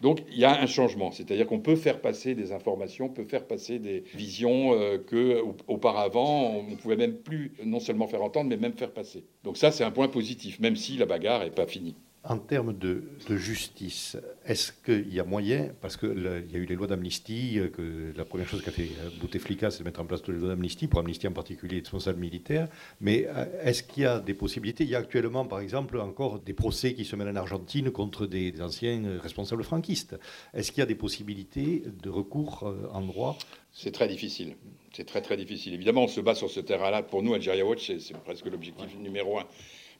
[0.00, 3.26] Donc il y a un changement, c'est-à-dire qu'on peut faire passer des informations, on peut
[3.26, 4.70] faire passer des visions
[5.06, 9.24] que auparavant on ne pouvait même plus non seulement faire entendre, mais même faire passer.
[9.44, 11.96] Donc ça c'est un point positif, même si la bagarre n'est pas finie.
[12.22, 16.74] En termes de, justice, est-ce qu'il y a moyen, parce qu'il y a eu les
[16.74, 20.04] lois d'amnistie, euh, que la première chose qu'a fait euh, Bouteflika, c'est de mettre en
[20.04, 22.68] place toutes les lois d'amnistie, pour amnistie en particulier les responsables militaires,
[23.00, 24.84] mais euh, est-ce qu'il y a des possibilités?
[24.84, 28.26] Il y a actuellement, par exemple, encore des procès qui se mènent en Argentine contre
[28.26, 30.14] des, anciens responsables franquistes.
[30.52, 33.38] Est-ce qu'il y a des possibilités de recours en droit?
[33.72, 34.56] C'est très difficile.
[34.92, 35.72] C'est très très difficile.
[35.72, 37.02] Évidemment, on se bat sur ce terrain-là.
[37.02, 39.46] Pour nous, Algeria Watch, c'est presque l'objectif numéro un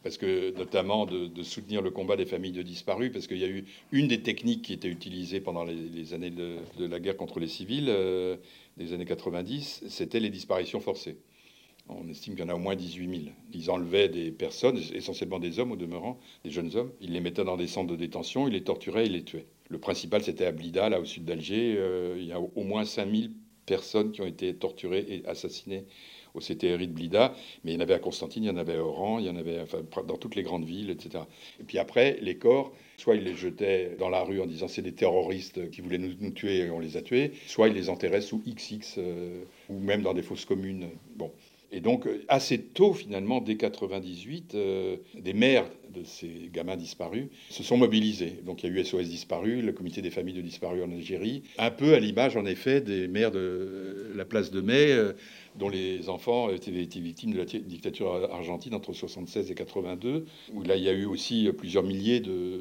[0.02, 3.48] parce que notamment de, soutenir le combat des familles de disparus, parce qu'il y a
[3.48, 7.48] eu une des techniques qui était utilisée pendant les, années de, la guerre contre les
[7.48, 8.36] civils, euh,
[8.76, 11.18] des années 90, c'était les disparitions forcées.
[11.88, 13.34] On estime qu'il y en a au moins 18 000.
[13.52, 16.92] Ils enlevaient des personnes, essentiellement des hommes au demeurant, des jeunes hommes.
[17.00, 19.46] Ils les mettaient dans des centres de détention, ils les torturaient, ils les tuaient.
[19.68, 21.74] Le principal, c'était à Blida, là au sud d'Alger.
[21.78, 23.32] Euh, il y a au moins 5 000
[23.66, 25.84] personnes qui ont été torturées et assassinées
[26.34, 28.76] au CTRI de Blida, mais il y en avait à Constantine, il y en avait
[28.76, 29.64] à Oran, il y en avait
[30.06, 31.24] dans toutes les grandes villes, etc.
[31.60, 34.82] Et puis après, les corps, soit ils les jetaient dans la rue en disant c'est
[34.82, 38.20] des terroristes qui voulaient nous, tuer et on les a tués, soit ils les enterraient
[38.20, 40.88] sous XX euh, ou même dans des fosses communes.
[41.16, 41.30] Bon.
[41.72, 47.26] Et donc, euh, assez tôt, finalement, dès 98, euh, des mères de ces gamins disparus
[47.48, 48.40] se sont mobilisés.
[48.44, 51.42] Donc, il y a eu SOS disparus, le comité des familles de disparus en Algérie,
[51.58, 54.96] un peu à l'image, en effet, des mères de la place de Mai,
[55.56, 60.76] dont les enfants étaient, victimes de la dictature argentine entre 76 et 82, où là
[60.76, 62.60] il y a eu aussi plusieurs milliers de,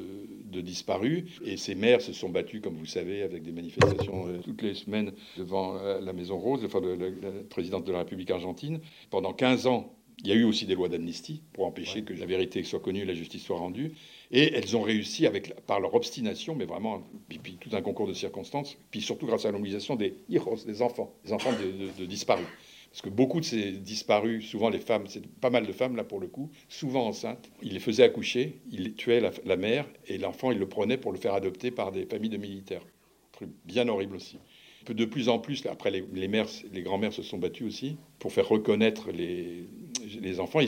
[0.60, 1.24] disparus.
[1.44, 4.74] Et ces mères se sont battues, comme vous savez, avec des manifestations euh, toutes les
[4.74, 8.80] semaines devant euh, la Maison Rose, enfin la, présidente de la République argentine.
[9.08, 12.26] Pendant 15 ans, il y a eu aussi des lois d'amnistie pour empêcher que la
[12.26, 13.92] vérité soit connue, la justice soit rendue.
[14.32, 18.12] Et elles ont réussi avec, par leur obstination, mais vraiment, puis, tout un concours de
[18.12, 21.52] circonstances, puis surtout grâce à la mobilisation des hijos, des enfants, des enfants
[21.98, 22.46] de disparus.
[22.90, 26.02] Parce que beaucoup de ces disparus, souvent les femmes, c'est pas mal de femmes là
[26.02, 30.50] pour le coup, souvent enceintes, ils les faisaient accoucher, ils tuaient la, mère et l'enfant,
[30.50, 32.82] ils le prenaient pour le faire adopter par des familles de militaires.
[33.64, 34.38] bien horrible aussi.
[34.86, 38.48] De plus en plus, après les, mères, les grands-mères se sont battues aussi pour faire
[38.48, 40.60] reconnaître les, enfants.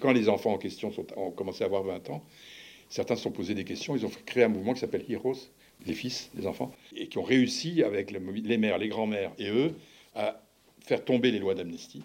[0.00, 2.24] Quand, les enfants en question sont, ont commencé à avoir 20 ans,
[2.88, 3.94] certains se sont posés des questions.
[3.94, 5.50] Ils ont créé un mouvement qui s'appelle Heroes,
[5.84, 9.74] les fils, les enfants, et qui ont réussi avec les mères, les grands-mères et eux
[10.14, 10.45] à
[10.86, 12.04] faire tomber les lois d'amnistie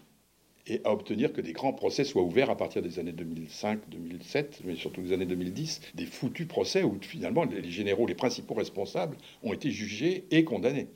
[0.68, 4.62] et à obtenir que des grands procès soient ouverts à partir des années 2005, 2007,
[4.66, 9.18] mais surtout des années 2010, des foutus procès où finalement les généraux, les principaux responsables
[9.44, 10.88] ont été jugés et condamnés.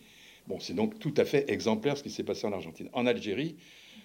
[0.48, 2.90] Bon, c'est donc tout à fait exemplaire ce qui s'est passé en Argentine.
[2.94, 3.56] En Algérie,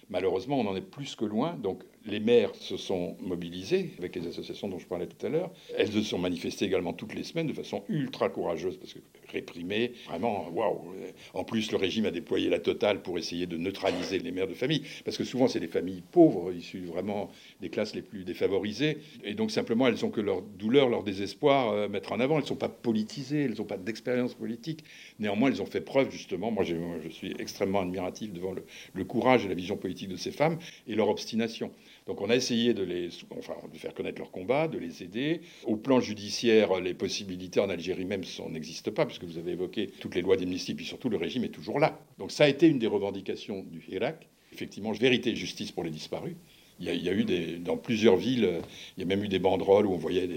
[0.09, 1.55] malheureusement, on en est plus que loin.
[1.55, 5.51] Donc les maires se sont mobilisés avec les associations dont je parlais tout à l'heure.
[5.77, 8.99] Elles se sont manifestées également toutes les semaines de façon ultra courageuse parce que
[9.31, 10.93] réprimées, vraiment, waouh.
[11.33, 14.53] En plus, le régime a déployé la totale pour essayer de neutraliser les mères de
[14.53, 18.97] famille parce que souvent, c'est des familles pauvres, issues vraiment des classes les plus défavorisées.
[19.23, 22.35] Et donc, simplement, elles ont que leur douleur, leur désespoir euh, mettre en avant.
[22.35, 24.83] Elles ne sont pas politisées, elles n'ont pas d'expérience politique.
[25.19, 26.51] Néanmoins, elles ont fait preuve, justement.
[26.51, 28.53] Moi, je suis extrêmement admiratif devant
[28.93, 30.57] le courage et la vision politique de ces femmes
[30.87, 31.71] et leur obstination.
[32.11, 33.07] Donc on a essayé de les,
[33.39, 35.39] enfin, de faire connaître leur combat, de les aider.
[35.63, 40.15] Au plan judiciaire, les possibilités en Algérie même n'existent pas, puisque vous avez évoqué toutes
[40.15, 41.97] les lois d'amnistie, puis surtout le régime est toujours là.
[42.19, 44.27] Donc ça a été une des revendications du Hirak.
[44.51, 46.35] Effectivement, vérité et justice pour les disparus.
[46.81, 48.59] Il y, a, eu dans plusieurs villes,
[48.97, 50.27] il y a même eu des banderoles où on voyait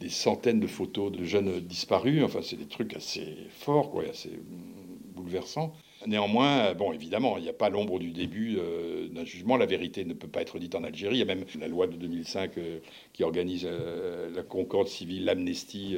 [0.00, 2.22] des, centaines de photos de jeunes disparus.
[2.24, 4.30] Enfin, c'est des trucs assez forts, assez
[5.14, 5.74] bouleversants.
[6.06, 9.56] Néanmoins, bon, évidemment, il n'y a pas l'ombre du début euh, d'un jugement.
[9.56, 11.16] La vérité ne peut pas être dite en Algérie.
[11.16, 12.78] Il y a même la loi de 2005 euh,
[13.12, 15.96] qui organise euh, la concorde civile, l'amnistie,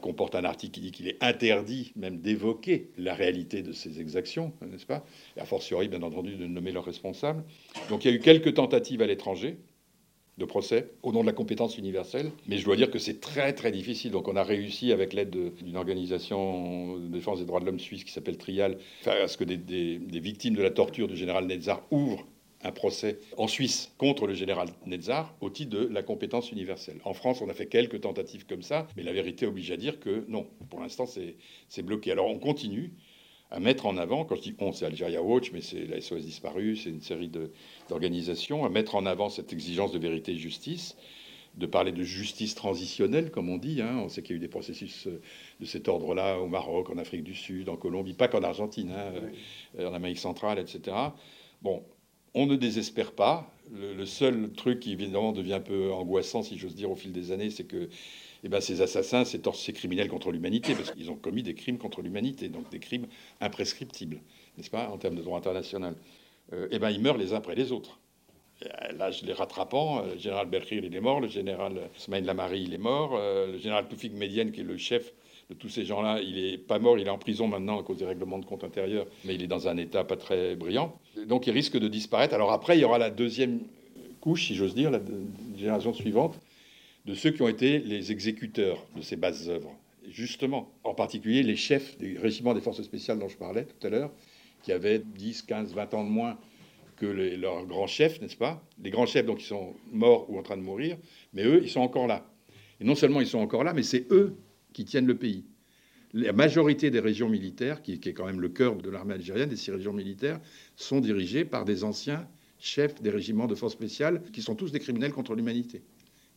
[0.00, 4.52] comporte un article qui dit qu'il est interdit même d'évoquer la réalité de ces exactions,
[4.60, 5.04] n'est-ce pas?
[5.36, 7.44] Et a fortiori, bien entendu, de nommer leurs responsables.
[7.88, 9.56] Donc il y a eu quelques tentatives à l'étranger
[10.38, 12.30] de procès au nom de la compétence universelle.
[12.46, 14.12] Mais je dois dire que c'est très très difficile.
[14.12, 18.04] Donc on a réussi avec l'aide d'une organisation de défense des droits de l'homme suisse
[18.04, 22.24] qui s'appelle Trial à ce que des, victimes de la torture du général Netzar ouvrent
[22.62, 27.00] un procès en Suisse contre le général Netzar au titre de la compétence universelle.
[27.04, 30.00] En France, on a fait quelques tentatives comme ça, mais la vérité oblige à dire
[30.00, 32.10] que non, pour l'instant, c'est bloqué.
[32.10, 32.92] Alors on continue
[33.50, 36.24] à mettre en avant, quand je dis on, c'est Algeria Watch, mais c'est la SOS
[36.24, 37.30] disparue, c'est une série
[37.88, 40.96] d'organisations, à mettre en avant cette exigence de vérité et justice,
[41.56, 43.80] de parler de justice transitionnelle, comme on dit.
[43.80, 44.00] Hein.
[44.04, 45.20] On sait qu'il y a eu des processus euh,
[45.60, 49.12] de cet ordre-là au Maroc, en Afrique du Sud, en Colombie, pas qu'en Argentine, hein,
[49.78, 50.94] euh, en Amérique centrale, etc.
[51.62, 51.82] Bon,
[52.34, 53.52] on ne désespère pas.
[53.72, 57.32] Le, seul truc qui évidemment devient un peu angoissant, si j'ose dire, au fil des
[57.32, 57.88] années, c'est que
[58.44, 61.78] eh ben, ces assassins, ces, ces criminels contre l'humanité, parce qu'ils ont commis des crimes
[61.78, 63.06] contre l'humanité, donc des crimes
[63.40, 64.20] imprescriptibles,
[64.56, 65.94] n'est-ce pas, en termes de droit international.
[66.52, 67.98] Euh, eh ben, ils meurent les uns après les autres.
[68.64, 72.24] Euh, là, je les rattrapant, euh, le général Berkhir, il est mort, le général Smaïn
[72.24, 75.12] Lamari, il est mort, le général Toufik Medienne, qui est le chef
[75.50, 77.98] de tous ces gens-là, il est pas mort, il est en prison maintenant à cause
[77.98, 80.98] des règlements de compte intérieur, mais il est dans un état pas très brillant.
[81.26, 82.34] Donc il risque de disparaître.
[82.34, 83.60] Alors après, il y aura la deuxième
[84.20, 85.00] couche, si j'ose dire, la
[85.56, 86.38] génération suivante,
[87.08, 89.74] de ceux qui ont été les exécuteurs de ces bases œuvres.
[90.10, 93.90] justement, en particulier les chefs des régiments des forces spéciales dont je parlais tout à
[93.90, 94.12] l'heure,
[94.62, 96.38] qui avaient 10, 15, 20 ans de moins
[96.96, 98.62] que leurs grands chefs, n'est-ce pas?
[98.82, 100.98] Les grands chefs, donc, ils sont morts ou en train de mourir,
[101.32, 102.26] mais eux, ils sont encore là.
[102.80, 104.36] Et non seulement ils sont encore là, mais c'est eux
[104.74, 105.44] qui tiennent le pays.
[106.12, 109.56] La majorité des régions militaires, qui, est quand même le cœur de l'armée algérienne, des
[109.56, 110.40] six régions militaires,
[110.76, 112.28] sont dirigées par des anciens
[112.58, 115.82] chefs des régiments de forces spéciales, qui sont tous des criminels contre l'humanité.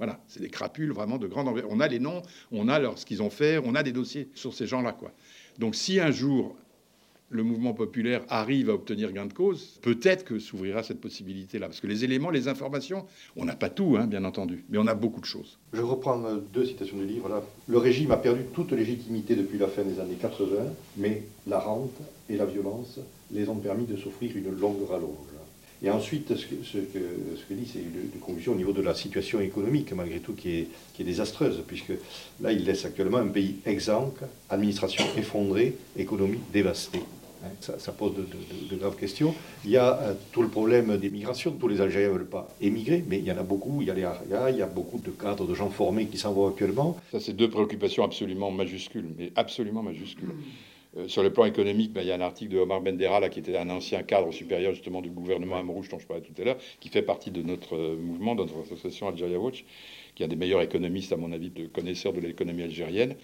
[0.02, 1.70] Voilà, c'est des crapules vraiment de grande envergure.
[1.72, 4.52] On a les noms, on a ce qu'ils ont fait, on a des dossiers sur
[4.52, 4.94] ces gens-là.
[4.94, 5.12] Quoi.
[5.60, 6.56] Donc si un jour
[7.30, 11.68] le mouvement populaire arrive à obtenir gain de cause, peut-être que s'ouvrira cette possibilité-là.
[11.68, 13.06] Parce que les éléments, les informations,
[13.38, 15.60] on n'a pas tout, hein, bien entendu, mais on a beaucoup de choses.
[15.72, 17.44] Je reprends euh, deux citations du livre.
[17.68, 20.48] Le régime a perdu toute légitimité depuis la fin des années 80,
[20.98, 23.00] mais la rente et la violence
[23.30, 25.31] les ont permis de s'offrir une longue rallonge.
[25.84, 30.20] Et ensuite, ce que, dit, c'est une, conclusion au niveau de la situation économique, malgré
[30.20, 31.94] tout, qui est, qui est désastreuse, puisque
[32.40, 34.14] là, il laisse actuellement un pays exsangue,
[34.50, 37.02] administration effondrée, économie dévastée.
[37.44, 39.34] Hein, ça, pose de, graves questions.
[39.66, 41.52] Il y a euh, tout le problème des migrations.
[41.52, 43.82] Tous les Algériens ne veulent pas émigrer, mais il y en a beaucoup.
[43.82, 46.20] Il y a les Arias, il y a beaucoup de cadres, de gens formés qui
[46.20, 46.98] s'en vont actuellement.
[47.12, 50.30] Ça, c'est deux préoccupations absolument majuscules, mais absolument majuscules.
[50.98, 53.30] Euh, sur le plan économique, ben, il y a un article de Omar Bendera, là,
[53.30, 56.46] qui était un ancien cadre supérieur justement du gouvernement Amrouche dont je parlais tout à
[56.46, 59.64] l'heure, qui fait partie de notre euh, mouvement, de notre association Algeria Watch,
[60.16, 63.16] qui est un des meilleurs économistes, à mon avis, de connaisseurs de l'économie algérienne,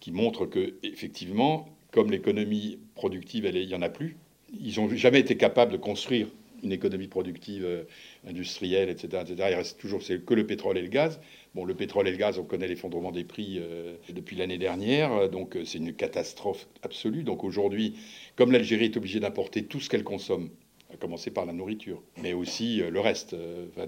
[0.00, 4.16] qui montre que, effectivement, comme l'économie productive, il n'y en a plus,
[4.60, 6.28] ils n'ont jamais été capables de construire
[6.62, 7.84] une économie productive euh,
[8.26, 9.48] industrielle, etc., etc.
[9.50, 11.20] Il reste toujours que le pétrole et le gaz.
[11.54, 15.28] Bon, le pétrole et le gaz, on connaît l'effondrement des prix euh, depuis l'année dernière,
[15.30, 17.22] donc euh, c'est une catastrophe absolue.
[17.22, 17.96] Donc aujourd'hui,
[18.36, 20.50] comme l'Algérie est obligée d'importer tout ce qu'elle consomme,
[20.92, 23.36] à commencer par la nourriture, mais aussi le reste,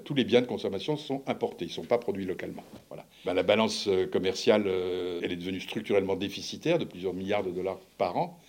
[0.05, 2.63] tous les biens de consommation sont importés, ils ne sont pas produits localement.
[3.27, 7.51] Ben, la balance euh, commerciale, euh, elle est devenue structurellement déficitaire de plusieurs milliards de
[7.51, 8.41] dollars par an.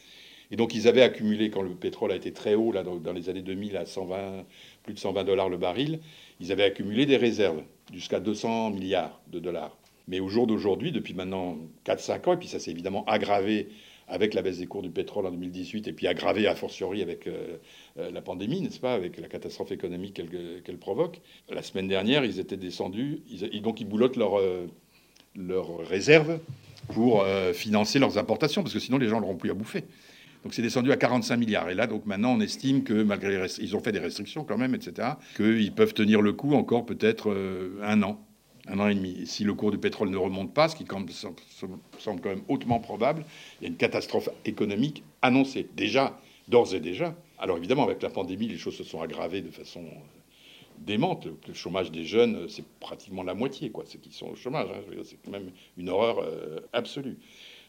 [0.49, 3.29] Et donc ils avaient accumulé, quand le pétrole a été très haut, là, dans les
[3.29, 4.45] années 2000, à 120,
[4.83, 5.99] plus de 120 dollars le baril,
[6.39, 9.77] ils avaient accumulé des réserves jusqu'à 200 milliards de dollars.
[10.07, 13.69] Mais au jour d'aujourd'hui, depuis maintenant 4-5 ans, et puis ça s'est évidemment aggravé
[14.07, 17.27] avec la baisse des cours du pétrole en 2018, et puis aggravé a fortiori avec
[17.27, 17.57] euh,
[17.97, 20.21] euh, la pandémie, n'est-ce pas, avec la catastrophe économique
[20.65, 21.21] qu'elle provoque.
[21.49, 24.67] La semaine dernière, ils étaient descendus, ils, donc ils boulottent leurs euh,
[25.87, 26.39] réserves
[26.93, 27.23] pour
[27.53, 29.85] financer leurs importations, parce que sinon les gens n'auront plus à bouffer.
[30.43, 31.69] Donc c'est descendu à 45 milliards.
[31.69, 34.57] Et là, donc maintenant, on estime que malgré les ils ont fait des restrictions quand
[34.57, 37.33] même, etc., qu'ils peuvent tenir le coup encore peut-être
[37.83, 38.25] un an
[38.67, 39.25] un an et demi.
[39.25, 43.25] si le cours du pétrole ne remonte pas, ce qui semble quand même hautement probable,
[43.59, 47.15] il y a une catastrophe économique annoncée, déjà, d'ores et déjà.
[47.39, 49.99] Alors évidemment, avec la pandémie, les choses se sont aggravées de façon euh,
[50.79, 51.27] démente.
[51.47, 54.67] Le chômage des jeunes, c'est pratiquement la moitié, quoi, ceux qui sont au chômage.
[54.69, 55.01] Hein.
[55.03, 57.17] C'est quand même une horreur euh, absolue.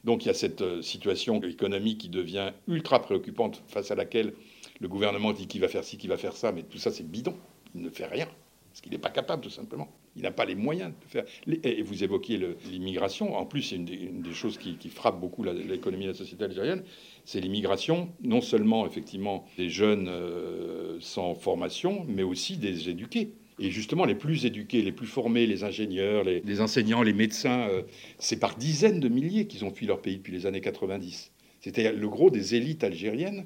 [0.04, 4.32] Donc il y a cette euh, situation économique qui devient ultra préoccupante, face à laquelle
[4.80, 7.08] le gouvernement dit qu'il va faire ci, qu'il va faire ça, mais tout ça c'est
[7.08, 7.36] bidon.
[7.74, 8.28] Il ne fait rien
[8.72, 9.86] parce qu'il n'est pas capable, tout simplement.
[10.16, 11.24] Il n'a pas les moyens de faire.
[11.62, 12.40] Et vous évoquiez
[12.70, 13.36] l'immigration.
[13.36, 13.84] En plus, c'est une,
[14.22, 16.82] des choses qui, frappe beaucoup l'économie de la société algérienne,
[17.26, 23.34] c'est l'immigration, non seulement effectivement des jeunes euh, sans formation, mais aussi des éduqués.
[23.62, 27.82] Et justement, les plus éduqués, les plus formés, les ingénieurs, les, enseignants, les médecins, euh,
[28.18, 31.30] c'est par dizaines de milliers qu'ils ont fui leur pays depuis les années 90.
[31.60, 33.44] C'était le gros des élites algériennes.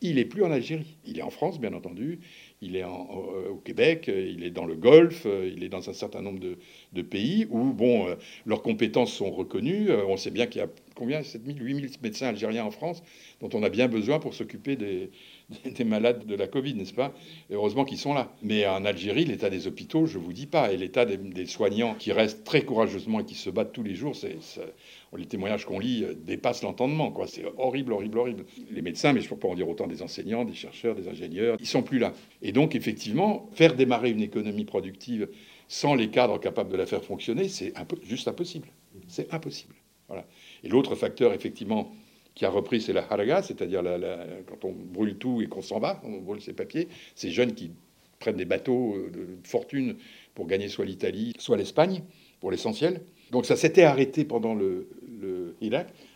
[0.00, 0.96] Il n'est plus en Algérie.
[1.04, 2.20] Il est en France, bien entendu
[2.62, 6.40] il est au Québec, il est dans le Golfe, il est dans un certain nombre
[6.40, 9.90] de, pays où bon, euh, leurs compétences sont reconnues.
[9.90, 11.22] Euh, on sait bien qu'il y a combien?
[11.22, 13.02] 7000, 8000 médecins algériens en France
[13.40, 15.10] dont on a bien besoin pour s'occuper des,
[15.76, 17.12] des malades de la Covid, n'est-ce pas?
[17.50, 18.32] Heureusement qu'ils sont là.
[18.42, 21.94] Mais en Algérie, l'état des hôpitaux, je ne vous dis pas, et l'état des, soignants
[21.94, 24.36] qui restent très courageusement et qui se battent tous les jours, c'est,
[25.16, 27.10] les témoignages qu'on lit euh, dépassent l'entendement.
[27.10, 27.26] Quoi.
[27.26, 28.44] C'est horrible, horrible, horrible.
[28.70, 31.08] Les médecins, mais je ne peux pas en dire autant des enseignants, des chercheurs, des
[31.08, 32.12] ingénieurs, ils sont plus là.
[32.42, 35.28] Et donc, effectivement, faire démarrer une économie productive
[35.68, 37.72] sans les cadres capables de la faire fonctionner, c'est
[38.02, 38.68] juste impossible.
[39.08, 39.74] C'est impossible.
[40.08, 40.26] Voilà.
[40.64, 41.92] Et l'autre facteur, effectivement,
[42.34, 43.82] qui a repris, c'est la haraga, c'est-à-dire
[44.46, 46.88] quand on brûle tout et qu'on s'en va, on brûle ses papiers.
[47.14, 47.72] Ces jeunes qui
[48.20, 49.96] prennent des bateaux euh, de fortune
[50.34, 52.02] pour gagner soit l'Italie, soit l'Espagne,
[52.38, 53.00] pour l'essentiel.
[53.32, 54.88] Donc ça s'était arrêté pendant le,
[55.20, 55.56] le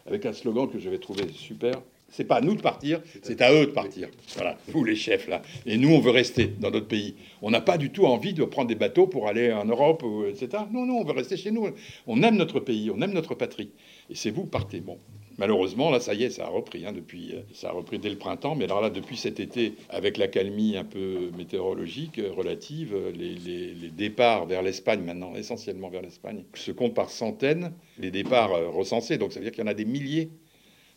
[0.06, 1.82] avec un slogan que j'avais trouvé super.
[2.08, 4.08] C'est pas à nous de partir, c'est à eux de partir.
[4.36, 5.42] Voilà, vous les chefs là.
[5.66, 7.16] Et nous, on veut rester dans notre pays.
[7.42, 10.64] On n'a pas du tout envie de prendre des bateaux pour aller en Europe, etc.
[10.72, 11.68] Non, non, on veut rester chez nous.
[12.06, 13.72] On aime notre pays, on aime notre patrie.
[14.10, 14.80] Et c'est vous partez.
[14.80, 14.98] Bon,
[15.36, 16.86] Malheureusement, là, ça y est, ça a repris.
[16.86, 18.54] Hein, euh, ça a repris dès le printemps.
[18.54, 23.90] Mais alors là, depuis cet été, avec l'accalmie un peu météorologique euh, relative, euh, les,
[23.90, 29.18] départs vers l'Espagne maintenant, essentiellement vers l'Espagne, se comptent par centaines les départs recensés.
[29.18, 30.30] Donc ça veut dire qu'il y en a des milliers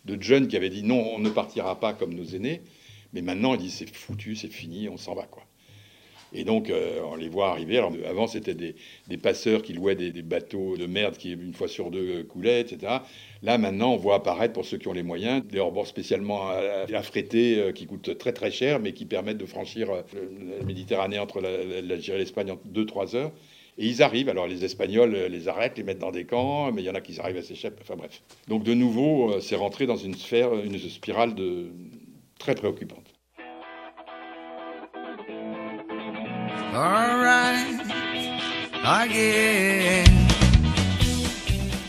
[0.05, 2.61] de jeunes qui avaient dit non, on ne partira pas comme nos aînés.
[3.13, 5.46] Mais maintenant, ils disent c'est foutu, c'est fini, on s'en va quoi.
[6.37, 7.79] Et donc, euh, on les voit arriver.
[7.79, 8.75] Alors, avant, c'était des,
[9.17, 12.97] passeurs qui louaient des, bateaux de merde qui, une fois sur deux, coulaient, etc.
[13.41, 16.49] Là, maintenant, on voit apparaître, pour ceux qui ont les moyens, des hors spécialement
[16.93, 20.03] affrétés euh, qui coûtent très très cher, mais qui permettent de franchir euh,
[20.59, 23.31] la Méditerranée entre l'Algérie et l'Espagne en 2-3 heures.
[23.79, 24.29] Et ils arrivent.
[24.29, 27.01] Alors, les Espagnols les arrêtent, les mettent dans des camps, mais il y en a
[27.01, 27.81] qui arrivent à s'échapper.
[27.81, 28.21] Enfin, bref.
[28.47, 31.71] Donc, de nouveau, c'est rentré dans une sphère, une spirale de,
[32.37, 33.16] très préoccupante.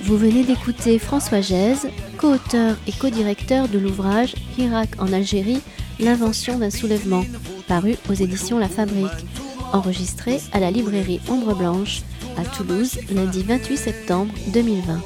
[0.01, 5.61] Vous venez d'écouter François Gèze, co-auteur et co-directeur de l'ouvrage Irak en Algérie,
[6.01, 7.23] l'invention d'un soulèvement,
[7.67, 9.27] paru aux éditions La Fabrique,
[9.75, 12.01] enregistré à la librairie Ombre Blanche
[12.39, 15.03] à Toulouse lundi 28 septembre 2020.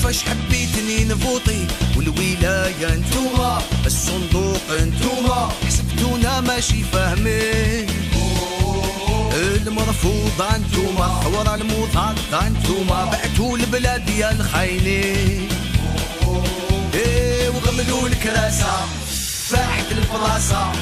[0.00, 7.86] كيفاش حبيتني نفوطي والولاية انتوما الصندوق انتوما حسبتونا ماشي فاهمين.
[9.34, 15.48] المرفوضة انتوما ورا المضادة انتوما بعتوا البلاد يا الخاينين.
[16.94, 18.72] إيه وغملوا الكراسة
[19.48, 20.72] فاحت البلاصة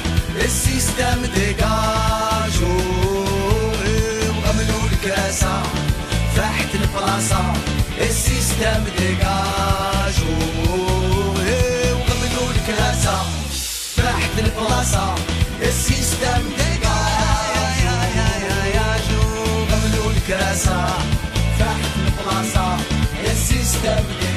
[0.45, 2.79] السيستم ديجاجو
[3.85, 5.63] إيه وغملوا الكراسة
[6.35, 7.53] فاحت البلاصة
[7.99, 10.35] السيستم ديجاجو
[11.47, 13.17] إيه، وغبنوا الكلاسة
[13.97, 15.15] تحت البلاصة
[15.61, 17.99] السيستم ديجاجو
[19.71, 20.87] غبنوا الكلاسة
[21.59, 22.77] تحت البلاصة
[23.25, 24.28] السيستم ديجاجو